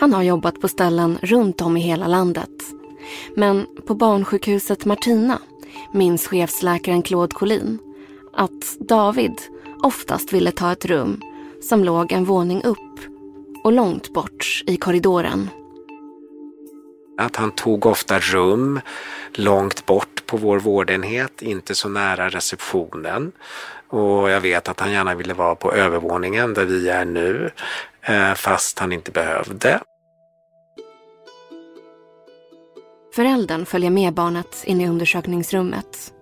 Han 0.01 0.13
har 0.13 0.23
jobbat 0.23 0.61
på 0.61 0.67
ställen 0.67 1.17
runt 1.21 1.61
om 1.61 1.77
i 1.77 1.79
hela 1.79 2.07
landet. 2.07 2.49
Men 3.35 3.67
på 3.87 3.95
barnsjukhuset 3.95 4.85
Martina 4.85 5.39
minns 5.93 6.27
chefsläkaren 6.27 7.01
Claude 7.01 7.35
Collin 7.35 7.79
att 8.33 8.79
David 8.79 9.41
oftast 9.83 10.33
ville 10.33 10.51
ta 10.51 10.71
ett 10.71 10.85
rum 10.85 11.21
som 11.61 11.83
låg 11.83 12.11
en 12.11 12.25
våning 12.25 12.63
upp 12.63 12.99
och 13.63 13.71
långt 13.71 14.13
bort 14.13 14.63
i 14.67 14.77
korridoren. 14.77 15.49
Att 17.17 17.35
han 17.35 17.51
tog 17.51 17.85
ofta 17.85 18.19
rum 18.19 18.79
långt 19.33 19.85
bort 19.85 20.25
på 20.25 20.37
vår 20.37 20.59
vårdenhet, 20.59 21.41
inte 21.41 21.75
så 21.75 21.89
nära 21.89 22.29
receptionen. 22.29 23.31
Och 23.87 24.29
jag 24.29 24.41
vet 24.41 24.69
att 24.69 24.79
han 24.79 24.91
gärna 24.91 25.15
ville 25.15 25.33
vara 25.33 25.55
på 25.55 25.73
övervåningen 25.73 26.53
där 26.53 26.65
vi 26.65 26.89
är 26.89 27.05
nu, 27.05 27.51
eh, 28.01 28.33
fast 28.33 28.79
han 28.79 28.91
inte 28.91 29.11
behövde. 29.11 29.79
Föräldern 33.15 33.65
följer 33.65 33.89
med 33.89 34.13
barnet 34.13 34.63
in 34.65 34.81
i 34.81 34.87
undersökningsrummet. 34.89 36.13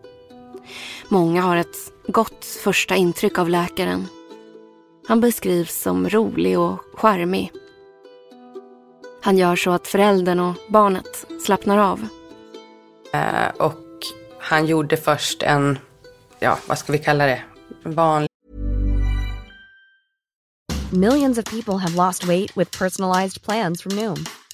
Många 1.10 1.41
har 1.41 1.58
ett 1.58 1.91
gott 2.08 2.46
första 2.46 2.96
intryck 2.96 3.39
av 3.39 3.50
läkaren. 3.50 4.08
Han 5.08 5.22
beskrivs 5.22 5.81
som 5.81 6.10
rolig 6.10 6.60
och 6.60 6.79
charmig. 6.93 7.51
Han 9.22 9.38
gör 9.38 9.55
så 9.55 9.72
att 9.72 9.88
föräldern 9.88 10.39
och 10.39 10.55
barnet 10.69 11.25
slappnar 11.46 11.77
av. 11.77 12.08
Eh, 13.13 13.50
och 13.60 13.86
han 14.39 14.65
gjorde 14.65 14.98
först 14.98 15.43
en, 15.43 15.79
ja 16.39 16.58
vad 16.67 16.77
ska 16.77 16.91
vi 16.91 16.98
kalla 16.98 17.25
det, 17.25 17.43
vanlig 17.84 18.29
Millions 20.91 21.38
of 21.38 21.46
people 21.46 21.77
have 21.77 21.96
lost 21.96 22.24
weight 22.24 22.58
with 22.58 22.79
personalized 22.79 23.43
plans 23.43 23.81
from 23.84 23.96
Noom. 23.96 24.25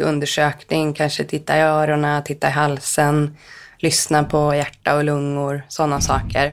Undersökning, 0.00 0.92
kanske 0.92 1.24
titta 1.24 1.56
i 1.56 1.60
öronen, 1.60 2.24
titta 2.24 2.48
i 2.48 2.50
halsen, 2.50 3.36
lyssna 3.78 4.24
på 4.24 4.54
hjärta 4.54 4.96
och 4.96 5.04
lungor, 5.04 5.62
sådana 5.68 6.00
saker. 6.00 6.52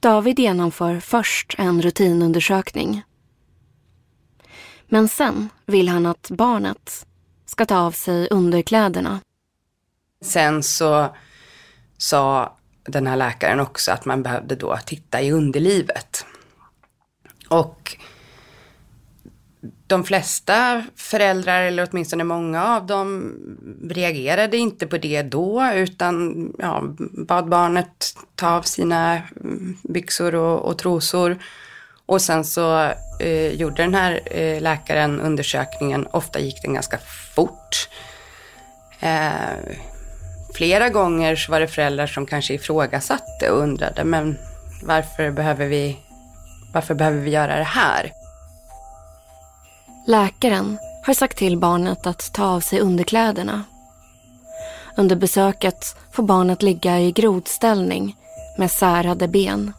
David 0.00 0.38
genomför 0.38 1.00
först 1.00 1.54
en 1.58 1.82
rutinundersökning. 1.82 3.02
Men 4.86 5.08
sen 5.08 5.48
vill 5.66 5.88
han 5.88 6.06
att 6.06 6.30
barnet 6.30 7.06
ska 7.46 7.64
ta 7.64 7.78
av 7.78 7.92
sig 7.92 8.28
underkläderna. 8.30 9.20
Sen 10.24 10.62
så 10.62 11.14
sa 11.96 12.56
den 12.84 13.06
här 13.06 13.16
läkaren 13.16 13.60
också 13.60 13.92
att 13.92 14.04
man 14.04 14.22
behövde 14.22 14.54
då 14.54 14.78
titta 14.86 15.20
i 15.20 15.32
underlivet. 15.32 16.26
Och 17.48 17.96
de 19.88 20.04
flesta 20.04 20.84
föräldrar, 20.96 21.62
eller 21.62 21.88
åtminstone 21.90 22.24
många 22.24 22.76
av 22.76 22.86
dem, 22.86 23.34
reagerade 23.90 24.56
inte 24.56 24.86
på 24.86 24.98
det 24.98 25.22
då, 25.22 25.70
utan 25.74 26.46
ja, 26.58 26.82
bad 27.26 27.48
barnet 27.48 28.14
ta 28.34 28.50
av 28.50 28.62
sina 28.62 29.22
mm, 29.40 29.76
byxor 29.82 30.34
och, 30.34 30.64
och 30.64 30.78
trosor. 30.78 31.38
Och 32.06 32.22
sen 32.22 32.44
så 32.44 32.90
eh, 33.20 33.52
gjorde 33.52 33.82
den 33.82 33.94
här 33.94 34.20
eh, 34.24 34.60
läkaren 34.60 35.20
undersökningen, 35.20 36.06
ofta 36.10 36.40
gick 36.40 36.62
den 36.62 36.74
ganska 36.74 36.98
fort. 37.34 37.88
Eh, 39.00 39.74
flera 40.54 40.88
gånger 40.88 41.36
så 41.36 41.52
var 41.52 41.60
det 41.60 41.68
föräldrar 41.68 42.06
som 42.06 42.26
kanske 42.26 42.54
ifrågasatte 42.54 43.50
och 43.50 43.62
undrade, 43.62 44.04
men 44.04 44.38
varför 44.82 45.30
behöver 45.30 45.66
vi, 45.66 45.98
varför 46.74 46.94
behöver 46.94 47.18
vi 47.18 47.30
göra 47.30 47.56
det 47.56 47.62
här? 47.62 48.12
Läkaren 50.08 50.78
har 51.06 51.14
sagt 51.14 51.38
till 51.38 51.58
barnet 51.58 52.06
att 52.06 52.32
ta 52.32 52.44
av 52.44 52.60
sig 52.60 52.80
underkläderna. 52.80 53.64
Under 54.96 55.16
besöket 55.16 55.96
får 56.12 56.22
barnet 56.22 56.62
ligga 56.62 57.00
i 57.00 57.12
grodställning 57.12 58.16
med 58.58 58.70
särade 58.70 59.28
ben. 59.28 59.72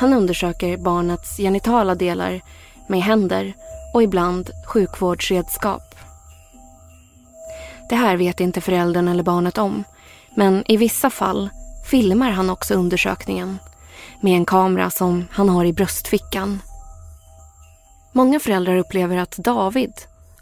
Han 0.00 0.12
undersöker 0.12 0.76
barnets 0.76 1.36
genitala 1.36 1.94
delar 1.94 2.40
med 2.86 3.02
händer 3.02 3.54
och 3.94 4.02
ibland 4.02 4.50
sjukvårdsredskap. 4.66 5.94
Det 7.88 7.96
här 7.96 8.16
vet 8.16 8.40
inte 8.40 8.60
föräldern 8.60 9.08
eller 9.08 9.22
barnet 9.22 9.58
om, 9.58 9.84
men 10.34 10.64
i 10.66 10.76
vissa 10.76 11.10
fall 11.10 11.50
filmar 11.90 12.30
han 12.30 12.50
också 12.50 12.74
undersökningen 12.74 13.58
med 14.20 14.32
en 14.32 14.46
kamera 14.46 14.90
som 14.90 15.28
han 15.30 15.48
har 15.48 15.64
i 15.64 15.72
bröstfickan. 15.72 16.60
Många 18.16 18.40
föräldrar 18.40 18.76
upplever 18.76 19.16
att 19.16 19.36
David, 19.36 19.92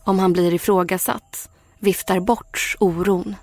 om 0.05 0.19
han 0.19 0.33
blir 0.33 0.55
ifrågasatt, 0.55 1.49
viftar 1.79 2.21
bort 2.21 2.77
oron. 2.81 3.37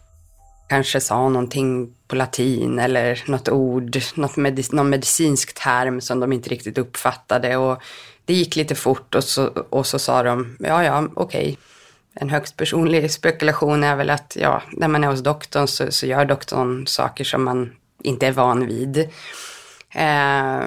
kanske 0.69 1.01
sa 1.01 1.29
någonting 1.29 1.93
på 2.07 2.15
latin 2.15 2.79
eller 2.79 3.23
något 3.27 3.49
ord, 3.49 3.97
något 4.15 4.37
medic 4.37 4.71
någon 4.71 4.89
medicinsk 4.89 5.53
term 5.53 6.01
som 6.01 6.19
de 6.19 6.33
inte 6.33 6.49
riktigt 6.49 6.77
uppfattade. 6.77 7.57
Och 7.57 7.81
det 8.25 8.33
gick 8.33 8.55
lite 8.55 8.75
fort 8.75 9.15
och 9.15 9.23
så, 9.23 9.47
och 9.69 9.87
så 9.87 9.99
sa 9.99 10.23
de, 10.23 10.57
ja 10.59 10.83
ja, 10.83 11.07
okej. 11.15 11.41
Okay. 11.41 11.55
En 12.13 12.29
högst 12.29 12.57
personlig 12.57 13.11
spekulation 13.11 13.83
är 13.83 13.95
väl 13.95 14.09
att 14.09 14.37
ja, 14.39 14.61
när 14.71 14.87
man 14.87 15.03
är 15.03 15.07
hos 15.07 15.23
doktorn 15.23 15.67
så, 15.67 15.91
så 15.91 16.05
gör 16.05 16.25
doktorn 16.25 16.87
saker 16.87 17.23
som 17.23 17.43
man 17.43 17.71
inte 18.03 18.27
är 18.27 18.31
van 18.31 18.67
vid. 18.67 18.97
Eh, 19.93 20.61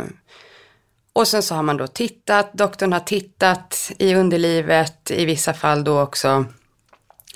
och 1.14 1.28
sen 1.28 1.42
så 1.42 1.54
har 1.54 1.62
man 1.62 1.76
då 1.76 1.86
tittat, 1.86 2.52
doktorn 2.52 2.92
har 2.92 3.00
tittat 3.00 3.92
i 3.98 4.14
underlivet, 4.14 5.10
i 5.10 5.24
vissa 5.24 5.54
fall 5.54 5.84
då 5.84 6.00
också 6.00 6.44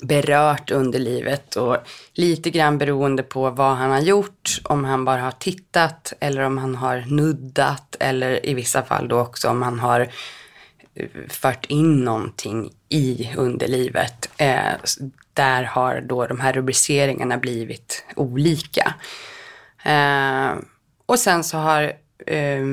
berört 0.03 0.71
underlivet 0.71 1.57
och 1.57 1.77
lite 2.13 2.51
grann 2.51 2.79
beroende 2.79 3.23
på 3.23 3.51
vad 3.51 3.77
han 3.77 3.91
har 3.91 4.01
gjort, 4.01 4.61
om 4.65 4.85
han 4.85 5.05
bara 5.05 5.21
har 5.21 5.31
tittat 5.31 6.13
eller 6.21 6.43
om 6.43 6.59
han 6.59 6.75
har 6.75 7.05
nuddat 7.07 7.97
eller 8.01 8.47
i 8.47 8.55
vissa 8.55 8.83
fall 8.83 9.09
då 9.09 9.21
också 9.21 9.49
om 9.49 9.63
han 9.63 9.79
har 9.79 10.01
eh, 10.95 11.09
fört 11.29 11.65
in 11.65 12.05
någonting 12.05 12.71
i 12.89 13.31
underlivet. 13.37 14.31
Eh, 14.37 14.73
där 15.33 15.63
har 15.63 16.01
då 16.01 16.27
de 16.27 16.41
här 16.41 16.53
rubriceringarna 16.53 17.39
blivit 17.39 18.05
olika. 18.17 18.95
Eh, 19.85 20.51
och 21.07 21.19
sen 21.19 21.45
så 21.45 21.59
har 21.59 21.93
eh, 22.27 22.65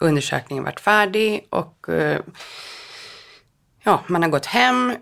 undersökningen 0.00 0.64
varit 0.64 0.80
färdig 0.80 1.46
och 1.50 1.88
eh, 1.88 2.20
ja, 3.82 4.02
man 4.06 4.22
har 4.22 4.30
gått 4.30 4.46
hem. 4.46 4.96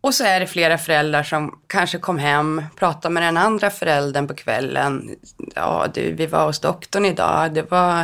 Och 0.00 0.14
så 0.14 0.24
är 0.24 0.40
det 0.40 0.46
flera 0.46 0.78
föräldrar 0.78 1.22
som 1.22 1.60
kanske 1.66 1.98
kom 1.98 2.18
hem, 2.18 2.62
pratade 2.76 3.14
med 3.14 3.22
den 3.22 3.36
andra 3.36 3.70
föräldern 3.70 4.28
på 4.28 4.34
kvällen. 4.34 5.16
Ja, 5.54 5.86
du, 5.94 6.12
vi 6.12 6.26
var 6.26 6.46
hos 6.46 6.60
doktorn 6.60 7.04
idag. 7.04 7.54
Det 7.54 7.70
var, 7.70 7.96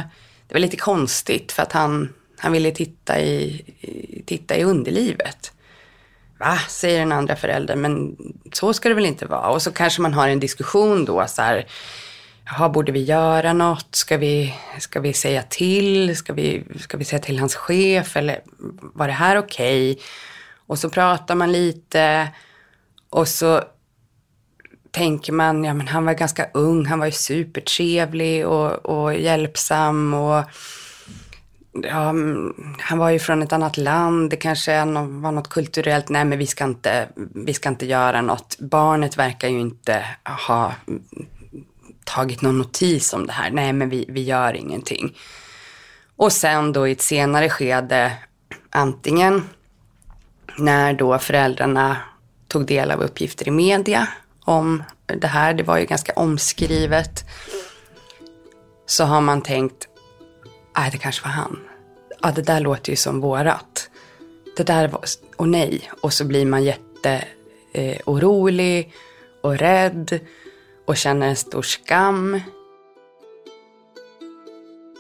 det 0.46 0.55
var 0.55 0.61
lite 0.61 0.77
konstigt 0.77 1.53
för 1.53 1.62
att 1.62 1.72
han, 1.72 2.12
han 2.38 2.53
ville 2.53 2.70
titta 2.70 3.20
i, 3.20 3.64
titta 4.27 4.57
i 4.57 4.64
underlivet. 4.64 5.53
Va, 6.38 6.59
säger 6.68 6.98
den 6.98 7.12
andra 7.12 7.37
föräldern, 7.37 7.81
men 7.81 8.16
så 8.53 8.72
ska 8.72 8.88
det 8.88 8.94
väl 8.94 9.07
inte 9.07 9.27
vara. 9.27 9.48
Och 9.48 9.62
så 9.62 9.72
kanske 9.72 10.03
man 10.03 10.14
har 10.14 10.29
en 10.29 10.40
diskussion 10.40 11.05
då 11.05 11.27
så 11.27 11.42
här, 11.42 11.66
jaha, 12.50 12.68
borde 12.68 12.92
vi 12.92 13.02
göra 13.02 13.52
något? 13.52 13.94
Ska 13.94 14.16
vi, 14.16 14.54
ska 14.78 15.00
vi 15.00 15.12
säga 15.12 15.42
till? 15.42 16.16
Ska 16.16 16.32
vi, 16.32 16.64
ska 16.78 16.96
vi 16.96 17.04
säga 17.04 17.22
till 17.22 17.38
hans 17.38 17.54
chef? 17.54 18.16
Eller 18.16 18.40
var 18.80 19.06
det 19.06 19.12
här 19.12 19.38
okej? 19.38 19.92
Okay? 19.92 20.04
Och 20.66 20.78
så 20.78 20.90
pratar 20.90 21.34
man 21.34 21.52
lite 21.52 22.28
och 23.11 23.28
så 23.28 23.62
tänker 24.90 25.32
man, 25.32 25.64
ja 25.64 25.74
men 25.74 25.88
han 25.88 26.04
var 26.04 26.12
ganska 26.12 26.46
ung, 26.54 26.87
han 26.87 26.98
var 26.98 27.06
ju 27.06 27.12
supertrevlig 27.12 28.46
och, 28.46 28.87
och 28.87 29.14
hjälpsam 29.14 30.14
och 30.14 30.44
ja, 31.72 32.08
mm, 32.08 32.54
han 32.78 32.98
var 32.98 33.11
ju 33.11 33.18
från 33.18 33.42
ett 33.42 33.52
annat 33.52 33.76
land, 33.76 34.30
det 34.30 34.37
kanske 34.37 34.84
var 34.84 35.32
något 35.32 35.48
kulturellt, 35.48 36.08
nej 36.08 36.24
men 36.24 36.38
vi 36.38 36.46
ska 36.46 36.64
inte, 36.64 37.08
vi 37.34 37.54
ska 37.54 37.68
inte 37.68 37.87
göra 37.87 38.22
något. 38.22 38.56
Barnet 38.58 39.16
verkar 39.16 39.48
ju 39.48 39.61
inte 39.61 40.04
ha 40.46 40.74
tagit 42.14 42.42
någon 42.42 42.59
notis 42.59 43.12
om 43.12 43.27
det 43.27 43.33
här, 43.33 43.51
nej 43.51 43.73
men 43.73 43.88
vi, 43.88 44.05
vi 44.09 44.23
gör 44.23 44.57
ingenting. 44.57 45.16
Och 46.16 46.33
sen 46.33 46.73
då 46.73 46.88
i 46.88 46.92
ett 46.92 47.03
senare 47.03 47.51
skede, 47.51 48.12
antingen 48.71 49.49
när 50.59 50.92
då 50.92 51.18
föräldrarna 51.18 51.97
tog 52.49 52.66
del 52.66 52.90
av 52.90 53.01
uppgifter 53.01 53.49
i 53.49 53.51
media 53.51 54.09
om 54.44 54.83
det 55.07 55.27
här, 55.27 55.55
det 55.55 55.62
var 55.62 55.79
ju 55.79 55.87
ganska 55.87 56.12
omskrivet, 56.12 57.25
så 58.87 59.05
har 59.05 59.21
man 59.21 59.42
tänkt, 59.42 59.88
nej 60.77 60.90
det 60.92 60.99
kanske 60.99 61.25
var 61.25 61.33
han 61.33 61.59
ja 62.23 62.31
det 62.31 62.42
där 62.42 62.61
låter 62.61 62.90
ju 62.90 62.97
som 62.97 63.21
vårat. 63.21 63.90
Det 64.57 64.62
där 64.62 64.88
var, 64.88 65.05
och 65.37 65.49
nej. 65.49 65.90
Och 66.01 66.12
så 66.12 66.25
blir 66.25 66.47
man 66.47 66.64
jätteorolig 66.64 68.79
eh, 68.79 68.87
och 69.40 69.59
rädd 69.59 70.21
och 70.88 70.96
känner 70.96 71.29
en 71.29 71.37
stor 71.37 71.62
skam. 71.62 72.40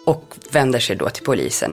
Och 0.06 0.36
vänder 0.50 0.78
sig 0.78 0.96
då 0.96 1.08
till 1.08 1.24
polisen. 1.24 1.72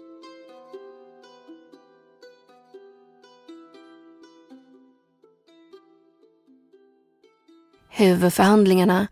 Huvudförhandlingarna 7.89 9.08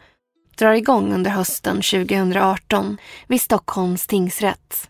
drar 0.57 0.73
igång 0.73 1.13
under 1.13 1.31
hösten 1.31 1.75
2018 1.75 2.97
vid 3.27 3.41
Stockholms 3.41 4.07
tingsrätt. 4.07 4.89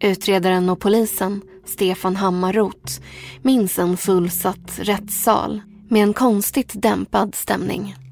Utredaren 0.00 0.68
och 0.68 0.80
polisen, 0.80 1.42
Stefan 1.64 2.16
Hammarroth, 2.16 3.00
minns 3.42 3.78
en 3.78 3.96
fullsatt 3.96 4.78
rättssal 4.78 5.60
med 5.88 6.02
en 6.02 6.14
konstigt 6.14 6.72
dämpad 6.74 7.34
stämning. 7.34 8.07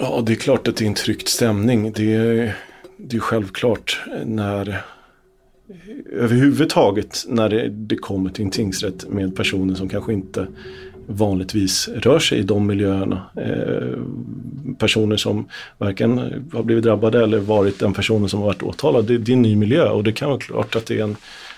Ja, 0.00 0.22
det 0.26 0.32
är 0.32 0.36
klart 0.36 0.68
att 0.68 0.76
det 0.76 0.84
är 0.84 0.88
en 0.88 0.94
tryckt 0.94 1.28
stämning. 1.28 1.92
Det 1.92 2.14
är, 2.14 2.56
det 2.96 3.16
är 3.16 3.20
självklart 3.20 4.00
när 4.24 4.82
överhuvudtaget 6.12 7.24
när 7.28 7.48
det, 7.48 7.68
det 7.68 7.96
kommer 7.96 8.30
till 8.30 8.44
en 8.44 8.50
tingsrätt 8.50 9.08
med 9.08 9.36
personer 9.36 9.74
som 9.74 9.88
kanske 9.88 10.12
inte 10.12 10.46
vanligtvis 11.06 11.88
rör 11.88 12.18
sig 12.18 12.38
i 12.38 12.42
de 12.42 12.66
miljöerna. 12.66 13.22
Eh, 13.36 13.98
personer 14.78 15.16
som 15.16 15.48
varken 15.78 16.18
har 16.52 16.62
blivit 16.62 16.84
drabbade 16.84 17.22
eller 17.22 17.38
varit 17.38 17.78
den 17.78 17.92
personen 17.92 18.28
som 18.28 18.40
har 18.40 18.46
varit 18.46 18.62
åtalad. 18.62 19.04
Det, 19.04 19.18
det 19.18 19.32
är 19.32 19.36
en 19.36 19.42
ny 19.42 19.56
miljö 19.56 19.88
och 19.88 20.04
det 20.04 20.12
kan 20.12 20.28
vara 20.28 20.40
klart 20.40 20.76
att 20.76 20.86
det 20.86 20.98
är 20.98 21.04
en 21.04 21.16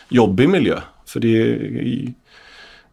jobbig 0.08 0.48
miljö. 0.48 0.80
För 1.06 1.20
det 1.20 1.42
är 1.42 2.12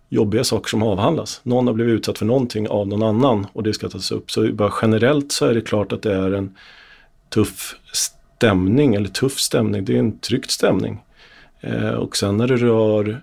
jobbiga 0.09 0.43
saker 0.43 0.69
som 0.69 0.83
avhandlas. 0.83 1.41
Någon 1.43 1.67
har 1.67 1.73
blivit 1.73 1.93
utsatt 1.93 2.17
för 2.17 2.25
någonting 2.25 2.67
av 2.67 2.87
någon 2.87 3.03
annan 3.03 3.47
och 3.53 3.63
det 3.63 3.73
ska 3.73 3.89
tas 3.89 4.11
upp. 4.11 4.31
Så 4.31 4.53
bara 4.53 4.73
generellt 4.81 5.31
så 5.31 5.45
är 5.45 5.53
det 5.53 5.61
klart 5.61 5.91
att 5.91 6.01
det 6.01 6.13
är 6.13 6.31
en 6.31 6.55
tuff 7.29 7.75
stämning, 8.37 8.95
eller 8.95 9.09
tuff 9.09 9.39
stämning, 9.39 9.85
det 9.85 9.95
är 9.95 9.99
en 9.99 10.19
tryckt 10.19 10.51
stämning. 10.51 11.03
Eh, 11.61 11.89
och 11.89 12.17
sen 12.17 12.37
när 12.37 12.47
det 12.47 12.57
rör 12.57 13.21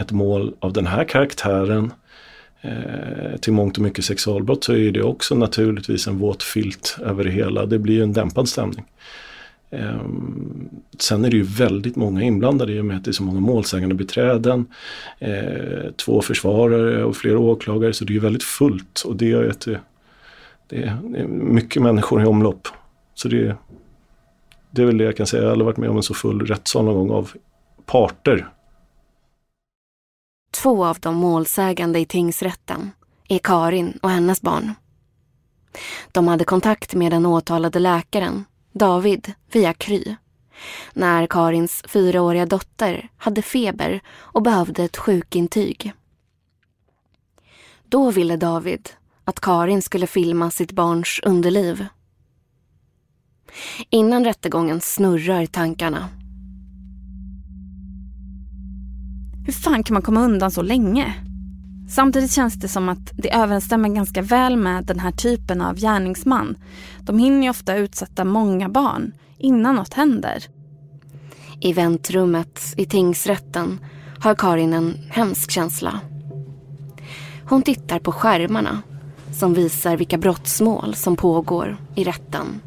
ett 0.00 0.12
mål 0.12 0.54
av 0.60 0.72
den 0.72 0.86
här 0.86 1.04
karaktären 1.04 1.92
eh, 2.60 3.36
till 3.40 3.52
mångt 3.52 3.76
och 3.76 3.82
mycket 3.82 4.04
sexualbrott 4.04 4.64
så 4.64 4.72
är 4.72 4.92
det 4.92 5.02
också 5.02 5.34
naturligtvis 5.34 6.06
en 6.06 6.18
våt 6.18 6.42
filt 6.42 6.96
över 7.04 7.24
det 7.24 7.30
hela. 7.30 7.66
Det 7.66 7.78
blir 7.78 8.02
en 8.02 8.12
dämpad 8.12 8.48
stämning. 8.48 8.84
Eh, 9.70 10.04
sen 10.98 11.24
är 11.24 11.30
det 11.30 11.36
ju 11.36 11.42
väldigt 11.42 11.96
många 11.96 12.22
inblandade 12.22 12.72
i 12.72 12.80
och 12.80 12.84
med 12.84 12.96
att 12.96 13.04
det 13.04 13.10
är 13.10 13.12
så 13.12 13.22
många 13.22 13.40
målsägande 13.40 13.94
beträden, 13.94 14.66
eh, 15.18 15.90
två 15.96 16.22
försvarare 16.22 17.04
och 17.04 17.16
flera 17.16 17.38
åklagare 17.38 17.92
så 17.92 18.04
det 18.04 18.10
är 18.10 18.14
ju 18.14 18.20
väldigt 18.20 18.42
fullt 18.42 19.02
och 19.06 19.16
det 19.16 19.26
gör 19.26 19.48
att 19.48 19.60
det, 19.60 19.80
det 20.68 20.82
är 20.82 21.26
mycket 21.28 21.82
människor 21.82 22.22
i 22.22 22.24
omlopp. 22.24 22.68
Så 23.14 23.28
det, 23.28 23.56
det 24.70 24.82
är 24.82 24.86
väl 24.86 24.98
det 24.98 25.04
jag 25.04 25.16
kan 25.16 25.26
säga. 25.26 25.42
Jag 25.42 25.48
har 25.48 25.52
aldrig 25.52 25.66
varit 25.66 25.76
med 25.76 25.90
om 25.90 25.96
en 25.96 26.02
så 26.02 26.14
full 26.14 26.46
rättssal 26.46 26.84
någon 26.84 26.94
gång 26.94 27.10
av 27.10 27.30
parter 27.86 28.48
Två 30.50 30.84
av 30.84 30.98
de 31.00 31.16
målsägande 31.16 31.98
i 31.98 32.04
tingsrätten 32.04 32.90
är 33.28 33.38
Karin 33.38 33.98
och 34.02 34.10
hennes 34.10 34.42
barn. 34.42 34.74
De 36.12 36.28
hade 36.28 36.44
kontakt 36.44 36.94
med 36.94 37.12
den 37.12 37.26
åtalade 37.26 37.78
läkaren, 37.78 38.44
David, 38.72 39.32
via 39.52 39.74
Kry 39.74 40.16
när 40.92 41.26
Karins 41.26 41.82
fyraåriga 41.88 42.46
dotter 42.46 43.08
hade 43.16 43.42
feber 43.42 44.00
och 44.10 44.42
behövde 44.42 44.84
ett 44.84 44.96
sjukintyg. 44.96 45.92
Då 47.88 48.10
ville 48.10 48.36
David 48.36 48.88
att 49.24 49.40
Karin 49.40 49.82
skulle 49.82 50.06
filma 50.06 50.50
sitt 50.50 50.72
barns 50.72 51.20
underliv. 51.22 51.86
Innan 53.90 54.24
rättegången 54.24 54.80
snurrar 54.80 55.46
tankarna 55.46 56.08
Hur 59.46 59.52
fan 59.52 59.82
kan 59.82 59.94
man 59.94 60.02
komma 60.02 60.20
undan 60.24 60.50
så 60.50 60.62
länge? 60.62 61.29
Samtidigt 61.90 62.32
känns 62.32 62.54
det 62.54 62.68
som 62.68 62.88
att 62.88 63.12
det 63.12 63.34
överensstämmer 63.34 63.88
ganska 63.88 64.22
väl 64.22 64.56
med 64.56 64.84
den 64.84 64.98
här 64.98 65.10
typen 65.10 65.60
av 65.60 65.76
gärningsman. 65.76 66.56
De 67.00 67.18
hinner 67.18 67.42
ju 67.42 67.50
ofta 67.50 67.76
utsätta 67.76 68.24
många 68.24 68.68
barn 68.68 69.12
innan 69.38 69.74
något 69.74 69.94
händer. 69.94 70.44
I 71.60 71.72
väntrummet 71.72 72.60
i 72.76 72.86
tingsrätten 72.86 73.78
har 74.18 74.34
Karin 74.34 74.72
en 74.72 74.94
hemsk 75.08 75.50
känsla. 75.50 76.00
Hon 77.48 77.62
tittar 77.62 77.98
på 77.98 78.12
skärmarna 78.12 78.82
som 79.32 79.54
visar 79.54 79.96
vilka 79.96 80.18
brottsmål 80.18 80.94
som 80.94 81.16
pågår 81.16 81.76
i 81.94 82.04
rätten. 82.04 82.60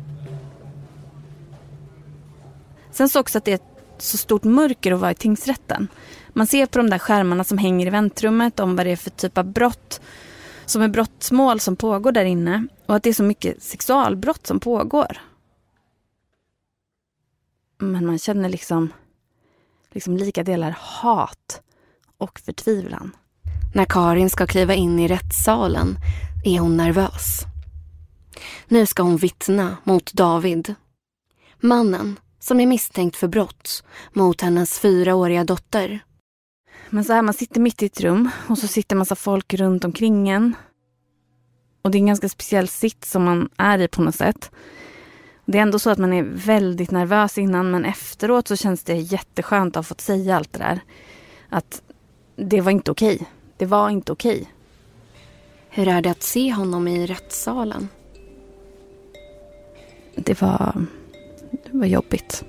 Sen 2.92 3.10
så 3.10 3.20
också 3.20 3.38
att 3.38 3.46
det 3.46 3.52
är 3.52 3.56
ett 3.56 3.74
så 3.98 4.18
stort 4.18 4.44
mörker 4.44 4.92
att 4.92 5.00
vara 5.00 5.12
i 5.12 5.16
tingsrätten. 5.16 5.88
Man 6.34 6.48
ser 6.48 6.66
på 6.66 6.78
de 6.78 6.90
där 6.90 7.00
skärmarna 7.00 7.44
som 7.44 7.58
hänger 7.58 7.88
i 7.88 7.90
väntrummet 7.90 8.60
om 8.60 8.76
vad 8.76 8.86
det 8.86 8.92
är 8.92 8.96
för 8.96 9.10
typ 9.10 9.38
av 9.38 9.46
brott 9.46 10.02
som 10.66 10.82
är 10.82 10.88
brottsmål 10.88 11.60
som 11.60 11.76
pågår 11.76 12.12
där 12.12 12.26
inne 12.26 12.68
och 12.86 12.96
att 12.96 13.04
det 13.04 13.10
är 13.10 13.14
så 13.14 13.24
mycket 13.24 13.64
sexualbrott 13.64 14.48
som 14.48 14.60
pågår. 14.60 15.18
Men 17.78 18.06
man 18.06 18.20
känner 18.20 18.50
liksom, 18.50 18.94
liksom 19.92 20.18
lika 20.18 20.44
delar 20.44 20.78
hat 20.80 21.62
och 22.18 22.40
förtvivlan. 22.40 23.16
När 23.76 23.86
Karin 23.86 24.30
ska 24.30 24.48
kliva 24.48 24.74
in 24.74 25.00
i 25.00 25.08
rättssalen 25.08 25.98
är 26.46 26.60
hon 26.60 26.78
nervös. 26.78 27.42
Nu 28.68 28.86
ska 28.86 29.04
hon 29.04 29.18
vittna 29.18 29.78
mot 29.84 30.14
David. 30.14 30.76
Mannen 31.60 32.20
som 32.40 32.60
är 32.60 32.66
misstänkt 32.66 33.16
för 33.16 33.28
brott 33.28 33.84
mot 34.14 34.42
hennes 34.42 34.80
fyraåriga 34.80 35.44
dotter. 35.44 36.04
Men 36.94 37.04
så 37.04 37.14
här, 37.14 37.22
man 37.22 37.34
sitter 37.34 37.62
mitt 37.62 37.84
i 37.84 37.86
ett 37.86 38.02
rum 38.02 38.30
och 38.50 38.58
så 38.58 38.68
sitter 38.68 38.96
massa 38.96 39.16
folk 39.16 39.54
runt 39.54 39.86
omkring 39.86 40.30
en. 40.30 40.56
Och 41.82 41.92
det 41.92 41.98
är 41.98 42.00
en 42.00 42.06
ganska 42.06 42.30
speciell 42.30 42.68
sitt 42.68 43.06
som 43.06 43.24
man 43.24 43.50
är 43.58 43.80
i 43.80 43.88
på 43.88 44.02
något 44.02 44.16
sätt. 44.16 44.52
Det 45.46 45.58
är 45.58 45.62
ändå 45.62 45.80
så 45.80 45.90
att 45.90 45.98
man 45.98 46.14
är 46.14 46.24
väldigt 46.24 46.92
nervös 46.92 47.38
innan 47.38 47.72
men 47.72 47.86
efteråt 47.86 48.48
så 48.48 48.56
känns 48.56 48.84
det 48.84 48.94
jätteskönt 48.94 49.76
att 49.76 49.76
ha 49.76 49.84
fått 49.84 50.02
säga 50.02 50.36
allt 50.36 50.54
det 50.54 50.60
där. 50.60 50.80
Att 51.50 51.82
det 52.36 52.62
var 52.62 52.72
inte 52.72 52.92
okej. 52.92 53.30
Det 53.58 53.66
var 53.66 53.90
inte 53.90 54.12
okej. 54.12 54.54
Hur 55.70 55.88
är 55.88 56.02
det 56.02 56.12
att 56.12 56.24
se 56.24 56.54
honom 56.54 56.88
i 56.88 57.06
rättssalen? 57.06 57.90
Det 60.16 60.42
var, 60.42 60.86
det 61.52 61.78
var 61.78 61.86
jobbigt. 61.86 62.44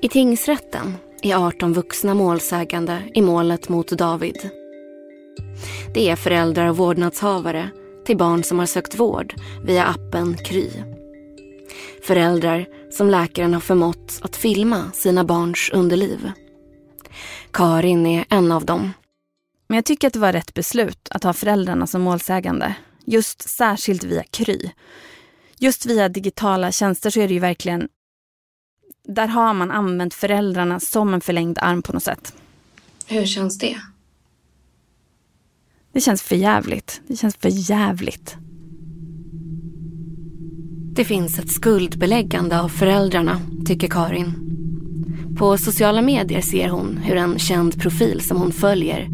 I 0.00 0.08
tingsrätten 0.08 0.96
är 1.30 1.46
18 1.46 1.72
vuxna 1.72 2.14
målsägande 2.14 3.02
i 3.14 3.22
målet 3.22 3.68
mot 3.68 3.88
David. 3.88 4.50
Det 5.94 6.10
är 6.10 6.16
föräldrar 6.16 6.68
och 6.68 6.76
vårdnadshavare 6.76 7.70
till 8.06 8.16
barn 8.16 8.42
som 8.42 8.58
har 8.58 8.66
sökt 8.66 8.98
vård 8.98 9.34
via 9.64 9.84
appen 9.84 10.36
Kry. 10.36 10.70
Föräldrar 12.02 12.66
som 12.90 13.10
läkaren 13.10 13.54
har 13.54 13.60
förmått 13.60 14.18
att 14.22 14.36
filma 14.36 14.92
sina 14.94 15.24
barns 15.24 15.70
underliv. 15.72 16.30
Karin 17.50 18.06
är 18.06 18.24
en 18.28 18.52
av 18.52 18.64
dem. 18.64 18.92
Men 19.68 19.76
jag 19.76 19.84
tycker 19.84 20.06
att 20.06 20.12
det 20.12 20.18
var 20.18 20.32
rätt 20.32 20.54
beslut 20.54 21.08
att 21.10 21.24
ha 21.24 21.32
föräldrarna 21.32 21.86
som 21.86 22.02
målsägande. 22.02 22.74
Just 23.04 23.48
särskilt 23.48 24.04
via 24.04 24.22
Kry. 24.22 24.70
Just 25.58 25.86
via 25.86 26.08
digitala 26.08 26.72
tjänster 26.72 27.10
så 27.10 27.20
är 27.20 27.28
det 27.28 27.34
ju 27.34 27.40
verkligen... 27.40 27.88
Där 29.08 29.26
har 29.26 29.54
man 29.54 29.70
använt 29.70 30.14
föräldrarna 30.14 30.80
som 30.80 31.14
en 31.14 31.20
förlängd 31.20 31.58
arm 31.58 31.82
på 31.82 31.92
något 31.92 32.02
sätt. 32.02 32.34
Hur 33.06 33.26
känns 33.26 33.58
det? 33.58 33.76
Det 35.92 36.00
känns 36.00 36.22
för 36.22 36.36
jävligt. 36.36 37.00
Det 37.06 37.16
känns 37.16 37.36
för 37.36 37.48
jävligt. 37.48 38.36
Det 40.92 41.04
finns 41.04 41.38
ett 41.38 41.50
skuldbeläggande 41.50 42.60
av 42.60 42.68
föräldrarna, 42.68 43.40
tycker 43.66 43.88
Karin. 43.88 44.34
På 45.38 45.58
sociala 45.58 46.02
medier 46.02 46.40
ser 46.40 46.68
hon 46.68 46.96
hur 46.96 47.16
en 47.16 47.38
känd 47.38 47.80
profil 47.80 48.20
som 48.20 48.36
hon 48.36 48.52
följer 48.52 49.08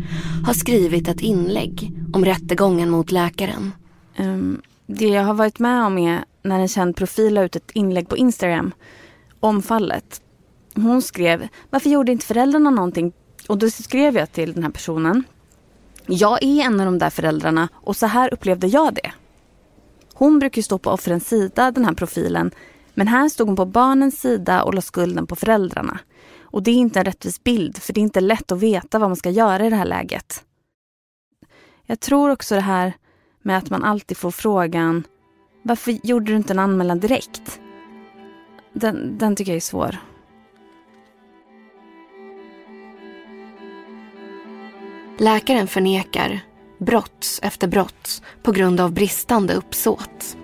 har 0.46 0.55
skrivit 0.55 1.09
ett 1.09 1.20
inlägg 1.20 1.92
om 2.12 2.24
rättegången 2.24 2.90
mot 2.90 3.11
läkaren. 3.11 3.72
Um, 4.18 4.62
det 4.87 5.09
jag 5.09 5.24
har 5.24 5.35
varit 5.35 5.59
med 5.59 5.85
om 5.85 5.98
är 5.98 6.24
när 6.42 6.61
en 6.61 6.68
känd 6.68 6.96
profil 6.96 7.35
la 7.35 7.42
ut 7.42 7.57
ett 7.57 7.70
inlägg 7.74 8.09
på 8.09 8.16
Instagram 8.16 8.72
om 9.42 9.62
fallet. 9.62 10.22
Hon 10.74 11.02
skrev, 11.02 11.48
varför 11.70 11.90
gjorde 11.90 12.12
inte 12.12 12.26
föräldrarna 12.26 12.70
någonting? 12.70 13.12
Och 13.48 13.59
då 13.59 13.70
skrev 13.70 14.16
jag 14.16 14.33
till 14.33 14.52
den 14.52 14.62
här 14.62 14.70
personen. 14.70 15.24
Jag 16.07 16.42
är 16.42 16.64
en 16.64 16.81
av 16.81 16.87
de 16.87 16.98
där 16.98 17.11
föräldrarna 17.11 17.68
och 17.72 17.96
så 17.96 18.07
här 18.07 18.35
upplevde 18.35 18.66
jag 18.66 18.94
det. 18.94 19.12
Hon 20.14 20.38
brukar 20.38 20.62
stå 20.62 20.78
på 20.78 20.90
offrens 20.90 21.28
sida, 21.28 21.70
den 21.70 21.85
här 21.85 21.94
profilen. 21.94 22.50
Men 22.94 23.09
här 23.09 23.28
stod 23.28 23.46
hon 23.46 23.57
på 23.57 23.66
barnens 23.66 24.20
sida 24.20 24.62
och 24.62 24.74
la 24.74 24.81
skulden 24.81 25.26
på 25.26 25.37
föräldrarna. 25.37 25.98
Och 26.40 26.62
det 26.62 26.70
är 26.70 26.74
inte 26.74 26.98
en 26.98 27.05
rättvis 27.05 27.44
bild, 27.44 27.78
för 27.78 27.92
det 27.92 28.00
är 28.00 28.02
inte 28.02 28.20
lätt 28.20 28.52
att 28.52 28.59
veta 28.59 28.98
vad 28.98 29.11
man 29.11 29.16
ska 29.16 29.31
göra 29.31 29.66
i 29.66 29.70
det 29.70 29.76
här 29.76 29.85
läget. 29.85 30.44
Jag 31.87 32.00
tror 32.00 32.31
också 32.31 32.55
det 32.55 32.61
här 32.61 32.92
med 33.42 33.59
att 33.59 33.70
man 33.70 33.85
alltid 33.85 34.16
får 34.16 34.31
frågan 34.31 35.05
varför 35.62 35.98
gjorde 36.02 36.33
du 36.33 36.37
inte 36.37 36.52
en 36.52 36.59
anmälan 36.59 37.00
direkt? 37.00 37.61
Den, 38.72 39.18
den 39.18 39.37
tycker 39.37 39.52
jag 39.52 39.56
är 39.56 39.61
svår. 39.61 39.96
Läkaren 45.18 45.68
förnekar 45.68 46.40
brott 46.78 47.38
efter 47.42 47.68
brott 47.68 48.22
på 48.42 48.52
grund 48.52 48.80
av 48.80 48.92
bristande 48.92 49.54
uppsåt. 49.54 50.37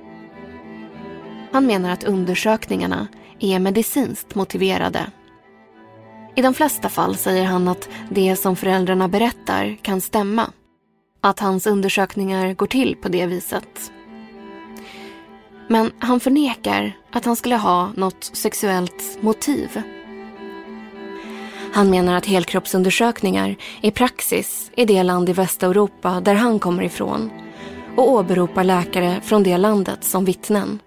Han 1.52 1.66
menar 1.66 1.90
att 1.90 2.04
undersökningarna 2.04 3.08
är 3.40 3.58
medicinskt 3.58 4.34
motiverade. 4.34 5.06
I 6.36 6.42
de 6.42 6.54
flesta 6.54 6.88
fall 6.88 7.16
säger 7.16 7.44
han 7.44 7.68
att 7.68 7.88
det 8.10 8.36
som 8.36 8.56
föräldrarna 8.56 9.08
berättar 9.08 9.76
kan 9.82 10.00
stämma. 10.00 10.50
Att 11.20 11.40
hans 11.40 11.66
undersökningar 11.66 12.54
går 12.54 12.66
till 12.66 12.96
på 13.02 13.08
det 13.08 13.26
viset. 13.26 13.92
Men 15.68 15.92
han 15.98 16.20
förnekar 16.20 16.92
att 17.10 17.24
han 17.24 17.36
skulle 17.36 17.56
ha 17.56 17.92
något 17.96 18.24
sexuellt 18.24 19.18
motiv. 19.20 19.82
Han 21.72 21.90
menar 21.90 22.16
att 22.16 22.26
helkroppsundersökningar 22.26 23.56
är 23.82 23.90
praxis 23.90 24.70
i 24.76 24.84
det 24.84 25.02
land 25.02 25.28
i 25.28 25.32
Västeuropa 25.32 26.20
där 26.20 26.34
han 26.34 26.58
kommer 26.58 26.82
ifrån 26.82 27.30
och 27.96 28.10
åberopar 28.10 28.64
läkare 28.64 29.20
från 29.20 29.42
det 29.42 29.56
landet 29.56 30.04
som 30.04 30.24
vittnen. 30.24 30.78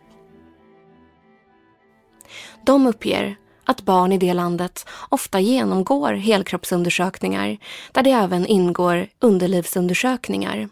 De 2.66 2.88
uppger 2.88 3.36
att 3.66 3.82
barn 3.82 4.12
i 4.12 4.18
det 4.18 4.34
landet 4.34 4.86
ofta 5.10 5.40
genomgår 5.40 6.14
helkroppsundersökningar 6.14 7.58
där 7.92 8.04
det 8.04 8.12
även 8.12 8.46
ingår 8.46 9.08
underlivsundersökningar. 9.20 10.70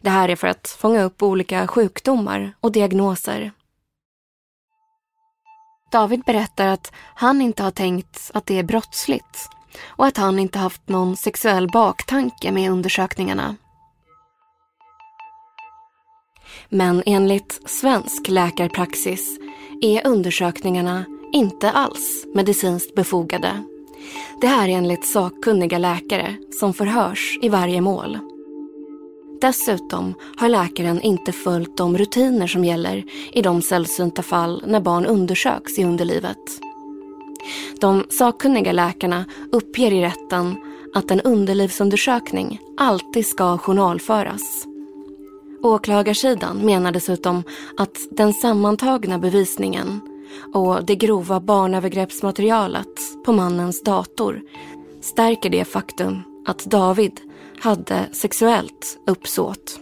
Det 0.00 0.10
här 0.10 0.28
är 0.28 0.36
för 0.36 0.48
att 0.48 0.68
fånga 0.68 1.02
upp 1.02 1.22
olika 1.22 1.66
sjukdomar 1.66 2.52
och 2.60 2.72
diagnoser. 2.72 3.52
David 5.92 6.22
berättar 6.26 6.66
att 6.66 6.92
han 7.14 7.42
inte 7.42 7.62
har 7.62 7.70
tänkt 7.70 8.30
att 8.34 8.46
det 8.46 8.58
är 8.58 8.62
brottsligt 8.62 9.48
och 9.86 10.06
att 10.06 10.16
han 10.16 10.38
inte 10.38 10.58
haft 10.58 10.88
någon 10.88 11.16
sexuell 11.16 11.68
baktanke 11.68 12.52
med 12.52 12.70
undersökningarna. 12.70 13.56
Men 16.68 17.02
enligt 17.06 17.70
svensk 17.70 18.28
läkarpraxis 18.28 19.38
är 19.82 20.06
undersökningarna 20.06 21.04
inte 21.32 21.70
alls 21.70 22.26
medicinskt 22.34 22.94
befogade. 22.94 23.62
Det 24.40 24.46
här 24.46 24.68
är 24.68 24.72
enligt 24.72 25.06
sakkunniga 25.06 25.78
läkare 25.78 26.36
som 26.60 26.74
förhörs 26.74 27.38
i 27.42 27.48
varje 27.48 27.80
mål. 27.80 28.29
Dessutom 29.40 30.14
har 30.36 30.48
läkaren 30.48 31.00
inte 31.00 31.32
följt 31.32 31.76
de 31.76 31.98
rutiner 31.98 32.46
som 32.46 32.64
gäller 32.64 33.04
i 33.32 33.42
de 33.42 33.62
sällsynta 33.62 34.22
fall 34.22 34.62
när 34.66 34.80
barn 34.80 35.06
undersöks 35.06 35.78
i 35.78 35.84
underlivet. 35.84 36.60
De 37.80 38.04
sakkunniga 38.10 38.72
läkarna 38.72 39.24
uppger 39.52 39.92
i 39.92 40.00
rätten 40.00 40.56
att 40.94 41.10
en 41.10 41.20
underlivsundersökning 41.20 42.60
alltid 42.76 43.26
ska 43.26 43.58
journalföras. 43.58 44.64
Åklagarsidan 45.62 46.56
menar 46.58 46.92
dessutom 46.92 47.42
att 47.76 47.96
den 48.10 48.32
sammantagna 48.32 49.18
bevisningen 49.18 50.00
och 50.54 50.84
det 50.84 50.96
grova 50.96 51.40
barnövergreppsmaterialet 51.40 53.24
på 53.24 53.32
mannens 53.32 53.82
dator 53.82 54.42
stärker 55.00 55.50
det 55.50 55.64
faktum 55.64 56.22
att 56.46 56.64
David 56.64 57.20
hade 57.60 58.08
sexuellt 58.12 58.98
uppsåt. 59.06 59.80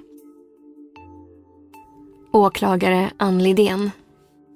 Åklagare 2.32 3.10
Ann 3.16 3.42
Lidén. 3.42 3.90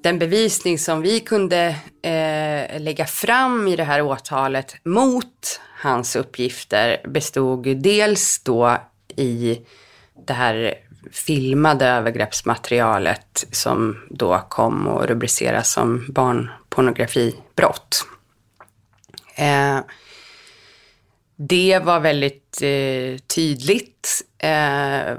Den 0.02 0.18
bevisning 0.18 0.78
som 0.78 1.02
vi 1.02 1.20
kunde 1.20 1.76
eh, 2.02 2.80
lägga 2.80 3.06
fram 3.06 3.68
i 3.68 3.76
det 3.76 3.85
här 3.85 4.02
åtalet 4.02 4.85
mot 4.85 5.61
hans 5.82 6.16
uppgifter 6.16 7.00
bestod 7.08 7.76
dels 7.76 8.42
då 8.44 8.76
i 9.16 9.61
det 10.26 10.32
här 10.32 10.74
filmade 11.12 11.87
övergreppsmaterialet 11.87 13.46
som 13.52 13.98
då 14.11 14.46
kom 14.48 14.88
att 14.88 15.06
rubriceras 15.06 15.72
som 15.72 16.06
barnpornografibrott. 16.08 18.06
Eh, 19.37 19.78
det 21.36 21.80
var 21.84 22.00
väldigt 22.00 22.62
eh, 22.62 23.18
tydligt 23.26 24.22
eh, 24.38 25.16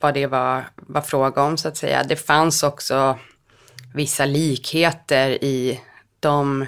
vad 0.00 0.14
det 0.14 0.26
var, 0.26 0.64
var 0.76 1.00
fråga 1.00 1.42
om 1.42 1.56
så 1.56 1.68
att 1.68 1.76
säga. 1.76 2.04
Det 2.04 2.16
fanns 2.16 2.62
också 2.62 3.18
vissa 3.94 4.24
likheter 4.24 5.44
i 5.44 5.80
de 6.20 6.66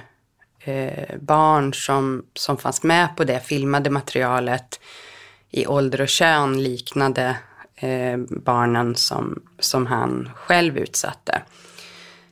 eh, 0.61 1.17
barn 1.21 1.75
som, 1.75 2.25
som 2.35 2.57
fanns 2.57 2.83
med 2.83 3.17
på 3.17 3.25
det 3.25 3.41
filmade 3.41 3.91
materialet 3.91 4.81
i 5.51 5.67
ålder 5.67 6.01
och 6.01 6.09
kön 6.09 6.63
liknade 6.63 7.37
eh, 7.77 8.19
barnen 8.31 8.95
som, 8.95 9.43
som 9.59 9.87
han 9.87 10.31
själv 10.35 10.79
utsatte. 10.79 11.43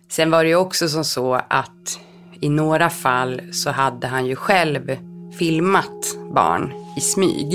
Sen 0.08 0.30
var 0.30 0.44
det 0.44 0.48
ju 0.48 0.56
också 0.56 0.88
som 0.88 1.04
så 1.04 1.34
att 1.48 1.98
i 2.40 2.48
några 2.48 2.90
fall 2.90 3.42
så 3.52 3.70
hade 3.70 4.06
han 4.06 4.26
ju 4.26 4.37
själv 4.37 4.96
filmat 5.33 6.17
barn 6.35 6.73
i 6.97 7.01
smyg. 7.01 7.55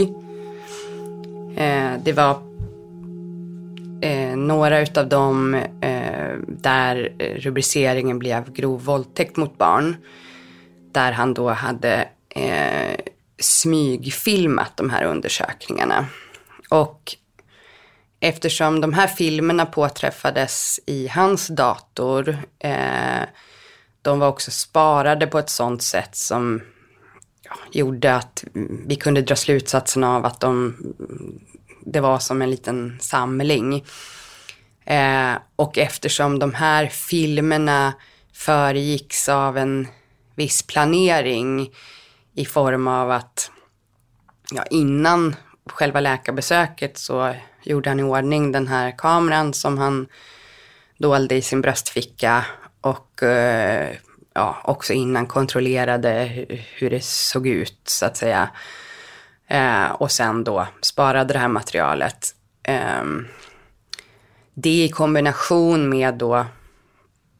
Eh, 1.55 1.91
det 2.03 2.13
var 2.13 2.41
eh, 4.01 4.35
några 4.35 4.79
utav 4.79 5.09
dem 5.09 5.53
eh, 5.81 6.33
där 6.47 7.13
rubriceringen 7.37 8.19
blev 8.19 8.53
grov 8.53 8.83
våldtäkt 8.83 9.37
mot 9.37 9.57
barn. 9.57 9.95
Där 10.91 11.11
han 11.11 11.33
då 11.33 11.49
hade 11.49 12.07
eh, 12.29 12.99
smygfilmat 13.39 14.77
de 14.77 14.89
här 14.89 15.03
undersökningarna. 15.03 16.05
Och 16.69 17.15
eftersom 18.19 18.81
de 18.81 18.93
här 18.93 19.07
filmerna 19.07 19.65
påträffades 19.65 20.79
i 20.85 21.07
hans 21.07 21.47
dator, 21.47 22.37
eh, 22.59 23.23
de 24.01 24.19
var 24.19 24.27
också 24.27 24.51
sparade 24.51 25.27
på 25.27 25.39
ett 25.39 25.49
sånt 25.49 25.83
sätt 25.83 26.15
som 26.15 26.61
ja, 27.43 27.55
gjorde 27.71 28.15
att 28.15 28.43
vi 28.85 28.95
kunde 28.95 29.21
dra 29.21 29.35
slutsatsen 29.35 30.03
av 30.03 30.25
att 30.25 30.39
de, 30.39 30.75
det 31.85 31.99
var 31.99 32.19
som 32.19 32.41
en 32.41 32.49
liten 32.49 32.97
samling. 33.01 33.85
Eh, 34.85 35.33
och 35.55 35.77
eftersom 35.77 36.39
de 36.39 36.53
här 36.53 36.87
filmerna 36.87 37.93
föregicks 38.33 39.29
av 39.29 39.57
en 39.57 39.87
viss 40.35 40.63
planering 40.63 41.71
i 42.35 42.45
form 42.45 42.87
av 42.87 43.11
att 43.11 43.51
ja, 44.51 44.63
innan 44.69 45.35
själva 45.65 45.99
läkarbesöket 45.99 46.97
så 46.97 47.35
gjorde 47.63 47.89
han 47.89 47.99
i 47.99 48.03
ordning 48.03 48.51
den 48.51 48.67
här 48.67 48.97
kameran 48.97 49.53
som 49.53 49.77
han 49.77 50.07
dolde 50.97 51.35
i 51.35 51.41
sin 51.41 51.61
bröstficka 51.61 52.45
och 52.81 53.23
eh, 53.23 53.95
ja, 54.33 54.57
också 54.63 54.93
innan 54.93 55.27
kontrollerade 55.27 56.45
hur 56.73 56.89
det 56.89 57.03
såg 57.03 57.47
ut 57.47 57.81
så 57.85 58.05
att 58.05 58.17
säga. 58.17 58.49
Eh, 59.47 59.91
och 59.91 60.11
sen 60.11 60.43
då 60.43 60.67
sparade 60.81 61.33
det 61.33 61.39
här 61.39 61.47
materialet. 61.47 62.35
Eh, 62.63 63.03
det 64.53 64.83
i 64.83 64.89
kombination 64.89 65.89
med 65.89 66.13
då 66.13 66.45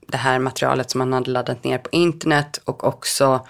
det 0.07 0.17
här 0.17 0.39
materialet 0.39 0.91
som 0.91 1.01
han 1.01 1.13
hade 1.13 1.31
laddat 1.31 1.63
ner 1.63 1.77
på 1.77 1.89
internet 1.91 2.59
och 2.65 2.83
också 2.83 3.47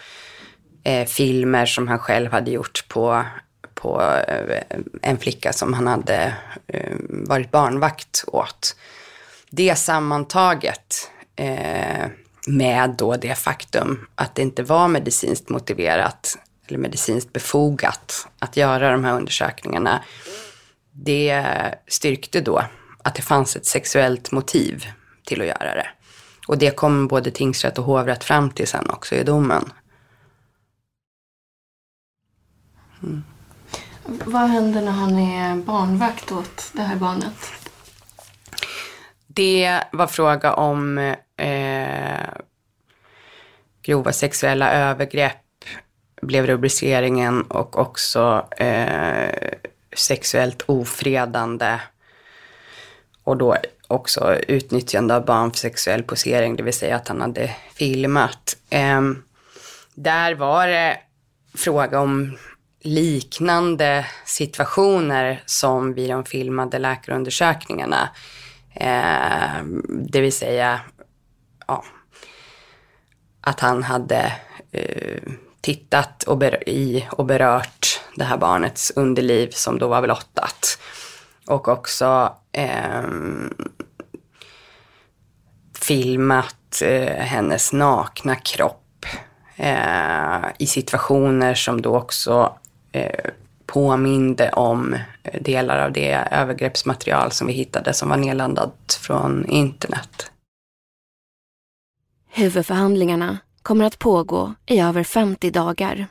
eh, 0.84 1.08
filmer 1.08 1.66
som 1.66 1.88
han 1.88 2.00
själv 2.00 2.32
hade 2.32 2.52
gjort 2.52 2.86
på, 2.88 3.26
på 3.74 4.02
eh, 4.02 4.62
en 5.02 5.18
flicka 5.18 5.54
som 5.54 5.74
han 5.74 5.88
hade 5.88 6.34
eh, 6.68 6.96
varit 7.10 7.52
barnvakt 7.52 8.24
åt. 8.28 8.76
Det 9.50 9.76
sammantaget 9.76 11.12
eh, 11.36 12.08
med 12.48 12.90
då 12.98 13.16
det 13.16 13.36
faktum 13.36 14.08
att 14.16 14.36
det 14.36 14.42
inte 14.42 14.64
var 14.64 14.88
medicinskt 14.88 15.50
motiverat 15.50 16.38
eller 16.68 16.80
medicinskt 16.80 17.34
befogat 17.34 18.28
att 18.40 18.58
göra 18.58 18.92
de 18.92 19.04
här 19.04 19.16
undersökningarna. 19.16 20.04
Det 20.92 21.46
styrkte 21.88 22.42
då 22.42 22.64
att 23.04 23.16
det 23.16 23.22
fanns 23.22 23.56
ett 23.56 23.66
sexuellt 23.66 24.32
motiv 24.32 24.86
till 25.26 25.42
att 25.42 25.48
göra 25.48 25.76
det. 25.76 25.88
Och 26.48 26.58
det 26.58 26.76
kom 26.76 27.08
både 27.08 27.32
tingsrätt 27.32 27.78
och 27.78 27.86
hovrätt 27.86 28.24
fram 28.24 28.52
till 28.52 28.68
sen 28.68 28.90
också 28.90 29.16
i 29.16 29.24
domen. 29.24 29.74
Mm. 33.04 33.24
Vad 34.06 34.50
händer 34.50 34.82
när 34.82 34.92
han 34.92 35.20
är 35.20 35.56
barnvakt 35.56 36.32
åt 36.32 36.72
det 36.74 36.82
här 36.82 36.96
barnet? 36.96 37.63
Det 39.36 39.80
var 39.92 40.08
fråga 40.08 40.54
om 40.54 40.98
eh, 41.38 42.28
grova 43.82 44.14
sexuella 44.14 44.74
övergrepp 44.74 45.38
blev 46.22 46.48
rubriceringen 46.48 47.42
och 47.42 47.80
också 47.80 48.48
eh, 48.58 49.54
sexuellt 49.96 50.62
ofredande 50.66 51.80
och 53.24 53.38
då 53.38 53.58
också 53.88 54.36
utnyttjande 54.48 55.16
av 55.16 55.26
barn 55.26 55.52
för 55.52 55.58
sexuell 55.58 56.04
posering, 56.04 56.56
det 56.56 56.64
vill 56.64 56.74
säga 56.74 56.96
att 56.96 57.08
han 57.08 57.22
hade 57.22 57.56
filmat. 57.76 58.58
Eh, 58.70 59.02
där 59.94 60.36
var 60.36 60.68
det 60.68 60.98
fråga 61.56 62.00
om 62.00 62.38
liknande 62.82 64.06
situationer 64.26 65.44
som 65.46 65.94
vid 65.94 66.10
de 66.10 66.26
filmade 66.26 66.80
läkarundersökningarna. 66.80 68.10
Eh, 68.74 69.64
det 69.88 70.22
vill 70.22 70.34
säga 70.34 70.80
ja, 71.68 71.84
att 73.42 73.60
han 73.60 73.84
hade 73.84 74.34
eh, 74.72 75.22
tittat 75.62 76.24
och, 76.24 76.44
i 76.68 77.08
och 77.12 77.26
berört 77.26 78.02
det 78.16 78.24
här 78.24 78.38
barnets 78.38 78.92
underliv 78.96 79.50
som 79.50 79.80
då 79.80 79.88
var 79.88 80.02
blottat. 80.02 80.80
Och 81.48 81.68
också 81.68 82.36
eh, 82.52 83.04
filmat 85.80 86.82
eh, 86.82 87.18
hennes 87.18 87.74
nakna 87.74 88.36
kropp 88.36 89.06
eh, 89.56 90.46
i 90.60 90.68
situationer 90.68 91.54
som 91.54 91.82
då 91.82 91.98
också 91.98 92.58
eh, 92.92 93.30
påminde 93.74 94.50
om 94.52 94.94
eh, 95.24 95.42
delar 95.42 95.80
av 95.80 95.92
det 95.92 96.14
övergreppsmaterial 96.32 97.32
som 97.32 97.48
vi 97.48 97.54
hittade 97.54 97.94
som 97.94 98.10
var 98.10 98.18
nedladdat 98.18 99.00
från 99.02 99.46
internet. 99.46 100.32
Huvudförhandlingarna 102.30 103.38
kommer 103.62 103.86
att 103.86 104.00
pågå 104.00 104.54
i 104.66 104.80
över 104.80 105.04
50 105.04 105.52
dagar. 105.52 106.08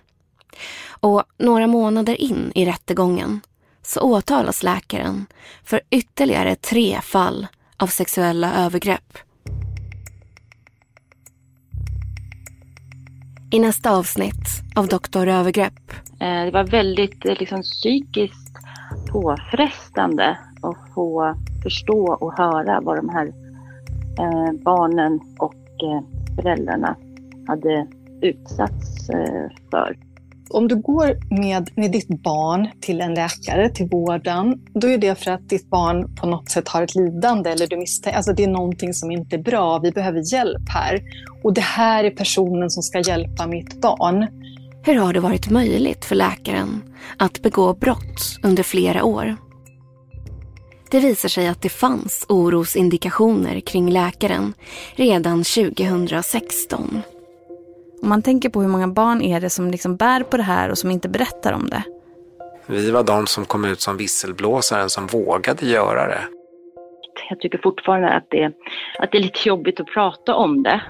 Och 0.88 1.22
några 1.38 1.66
månader 1.66 2.20
in 2.20 2.52
i 2.54 2.66
rättegången 2.66 3.40
så 3.82 4.00
åtalas 4.00 4.62
läkaren 4.62 5.26
för 5.64 5.80
ytterligare 5.90 6.56
tre 6.56 7.00
fall 7.00 7.46
av 7.76 7.86
sexuella 7.86 8.54
övergrepp. 8.54 9.18
I 13.52 13.58
nästa 13.58 13.90
avsnitt 13.90 14.62
av 14.76 14.88
Doktor 14.88 15.28
Övergrepp. 15.28 15.90
Eh, 16.20 16.44
det 16.44 16.50
var 16.50 16.64
väldigt 16.64 17.26
eh, 17.26 17.34
liksom, 17.38 17.62
psykiskt 17.62 18.56
påfrestande 19.12 20.38
att 20.62 20.94
få 20.94 21.34
förstå 21.62 22.12
och 22.20 22.38
höra 22.38 22.80
vad 22.80 22.96
de 22.96 23.08
här 23.08 23.26
eh, 24.18 24.52
barnen 24.64 25.20
och 25.38 25.54
eh, 25.54 26.02
föräldrarna 26.36 26.96
hade 27.46 27.86
utsatts 28.22 29.06
för. 29.70 29.96
Om 30.52 30.68
du 30.68 30.76
går 30.76 31.36
med, 31.40 31.70
med 31.74 31.92
ditt 31.92 32.08
barn 32.08 32.68
till 32.80 33.00
en 33.00 33.14
läkare, 33.14 33.70
till 33.70 33.86
vården, 33.86 34.60
då 34.74 34.88
är 34.88 34.98
det 34.98 35.14
för 35.14 35.30
att 35.30 35.48
ditt 35.48 35.70
barn 35.70 36.14
på 36.14 36.26
något 36.26 36.50
sätt 36.50 36.68
har 36.68 36.82
ett 36.82 36.94
lidande 36.94 37.50
eller 37.50 37.66
du 37.66 37.76
misstänker, 37.76 38.16
alltså 38.16 38.32
det 38.32 38.44
är 38.44 38.48
någonting 38.48 38.94
som 38.94 39.10
inte 39.10 39.36
är 39.36 39.42
bra, 39.42 39.78
vi 39.78 39.90
behöver 39.90 40.32
hjälp 40.34 40.68
här. 40.68 41.02
Och 41.42 41.54
det 41.54 41.60
här 41.60 42.04
är 42.04 42.10
personen 42.10 42.70
som 42.70 42.82
ska 42.82 43.00
hjälpa 43.00 43.46
mitt 43.46 43.80
barn. 43.80 44.26
Hur 44.84 44.94
har 44.94 45.12
det 45.12 45.20
varit 45.20 45.50
möjligt 45.50 46.04
för 46.04 46.14
läkaren 46.14 46.82
att 47.16 47.42
begå 47.42 47.74
brott 47.74 48.38
under 48.42 48.62
flera 48.62 49.04
år? 49.04 49.36
Det 50.90 51.00
visar 51.00 51.28
sig 51.28 51.48
att 51.48 51.62
det 51.62 51.68
fanns 51.68 52.26
orosindikationer 52.28 53.60
kring 53.60 53.90
läkaren 53.90 54.54
redan 54.96 55.44
2016. 55.44 57.02
Om 58.02 58.08
man 58.08 58.22
tänker 58.22 58.48
på 58.48 58.60
hur 58.60 58.68
många 58.68 58.88
barn 58.88 59.22
är 59.22 59.40
det 59.40 59.50
som 59.50 59.70
liksom 59.70 59.96
bär 59.96 60.22
på 60.22 60.36
det 60.36 60.42
här 60.42 60.70
och 60.70 60.78
som 60.78 60.90
inte 60.90 61.08
berättar 61.08 61.52
om 61.52 61.68
det. 61.68 61.82
Vi 62.66 62.90
var 62.90 63.02
de 63.02 63.26
som 63.26 63.44
kom 63.44 63.64
ut 63.64 63.80
som 63.80 63.96
visselblåsaren 63.96 64.90
som 64.90 65.06
vågade 65.06 65.66
göra 65.66 66.06
det. 66.06 66.24
Jag 67.30 67.40
tycker 67.40 67.58
fortfarande 67.62 68.08
att 68.08 68.26
det, 68.30 68.52
att 68.98 69.12
det 69.12 69.18
är 69.18 69.22
lite 69.22 69.48
jobbigt 69.48 69.80
att 69.80 69.86
prata 69.86 70.34
om 70.34 70.62
det. 70.62 70.80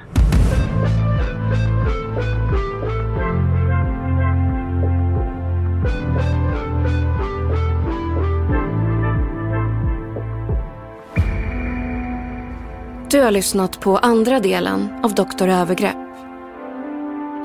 Du 13.11 13.21
har 13.21 13.31
lyssnat 13.31 13.81
på 13.81 13.97
andra 13.97 14.41
delen 14.41 15.01
av 15.03 15.15
Doktor 15.15 15.49
Övergrepp. 15.49 16.12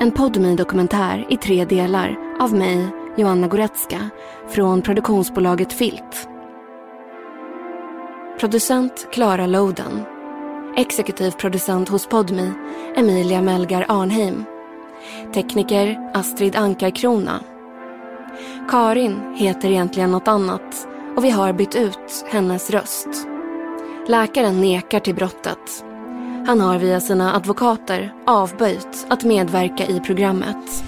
En 0.00 0.12
podmi 0.12 0.56
dokumentär 0.56 1.26
i 1.28 1.36
tre 1.36 1.64
delar 1.64 2.16
av 2.40 2.54
mig, 2.54 2.86
Joanna 3.16 3.48
Goretzka, 3.48 4.10
från 4.48 4.82
produktionsbolaget 4.82 5.72
Filt. 5.72 6.28
Producent 8.40 9.08
Klara 9.12 9.46
Loden. 9.46 10.02
Exekutiv 10.76 11.30
producent 11.30 11.88
hos 11.88 12.06
Podmi, 12.06 12.50
Emilia 12.96 13.42
Melgar 13.42 13.86
Arnheim. 13.88 14.44
Tekniker 15.34 16.10
Astrid 16.14 16.56
Ankarkrona. 16.56 17.40
Karin 18.70 19.34
heter 19.36 19.70
egentligen 19.70 20.10
något 20.10 20.28
annat 20.28 20.88
och 21.16 21.24
vi 21.24 21.30
har 21.30 21.52
bytt 21.52 21.74
ut 21.74 22.24
hennes 22.30 22.70
röst. 22.70 23.08
Läkaren 24.06 24.60
nekar 24.60 25.00
till 25.00 25.14
brottet. 25.14 25.84
Han 26.48 26.60
har 26.60 26.78
via 26.78 27.00
sina 27.00 27.34
advokater 27.34 28.12
avböjt 28.26 29.06
att 29.08 29.24
medverka 29.24 29.86
i 29.86 30.00
programmet. 30.00 30.84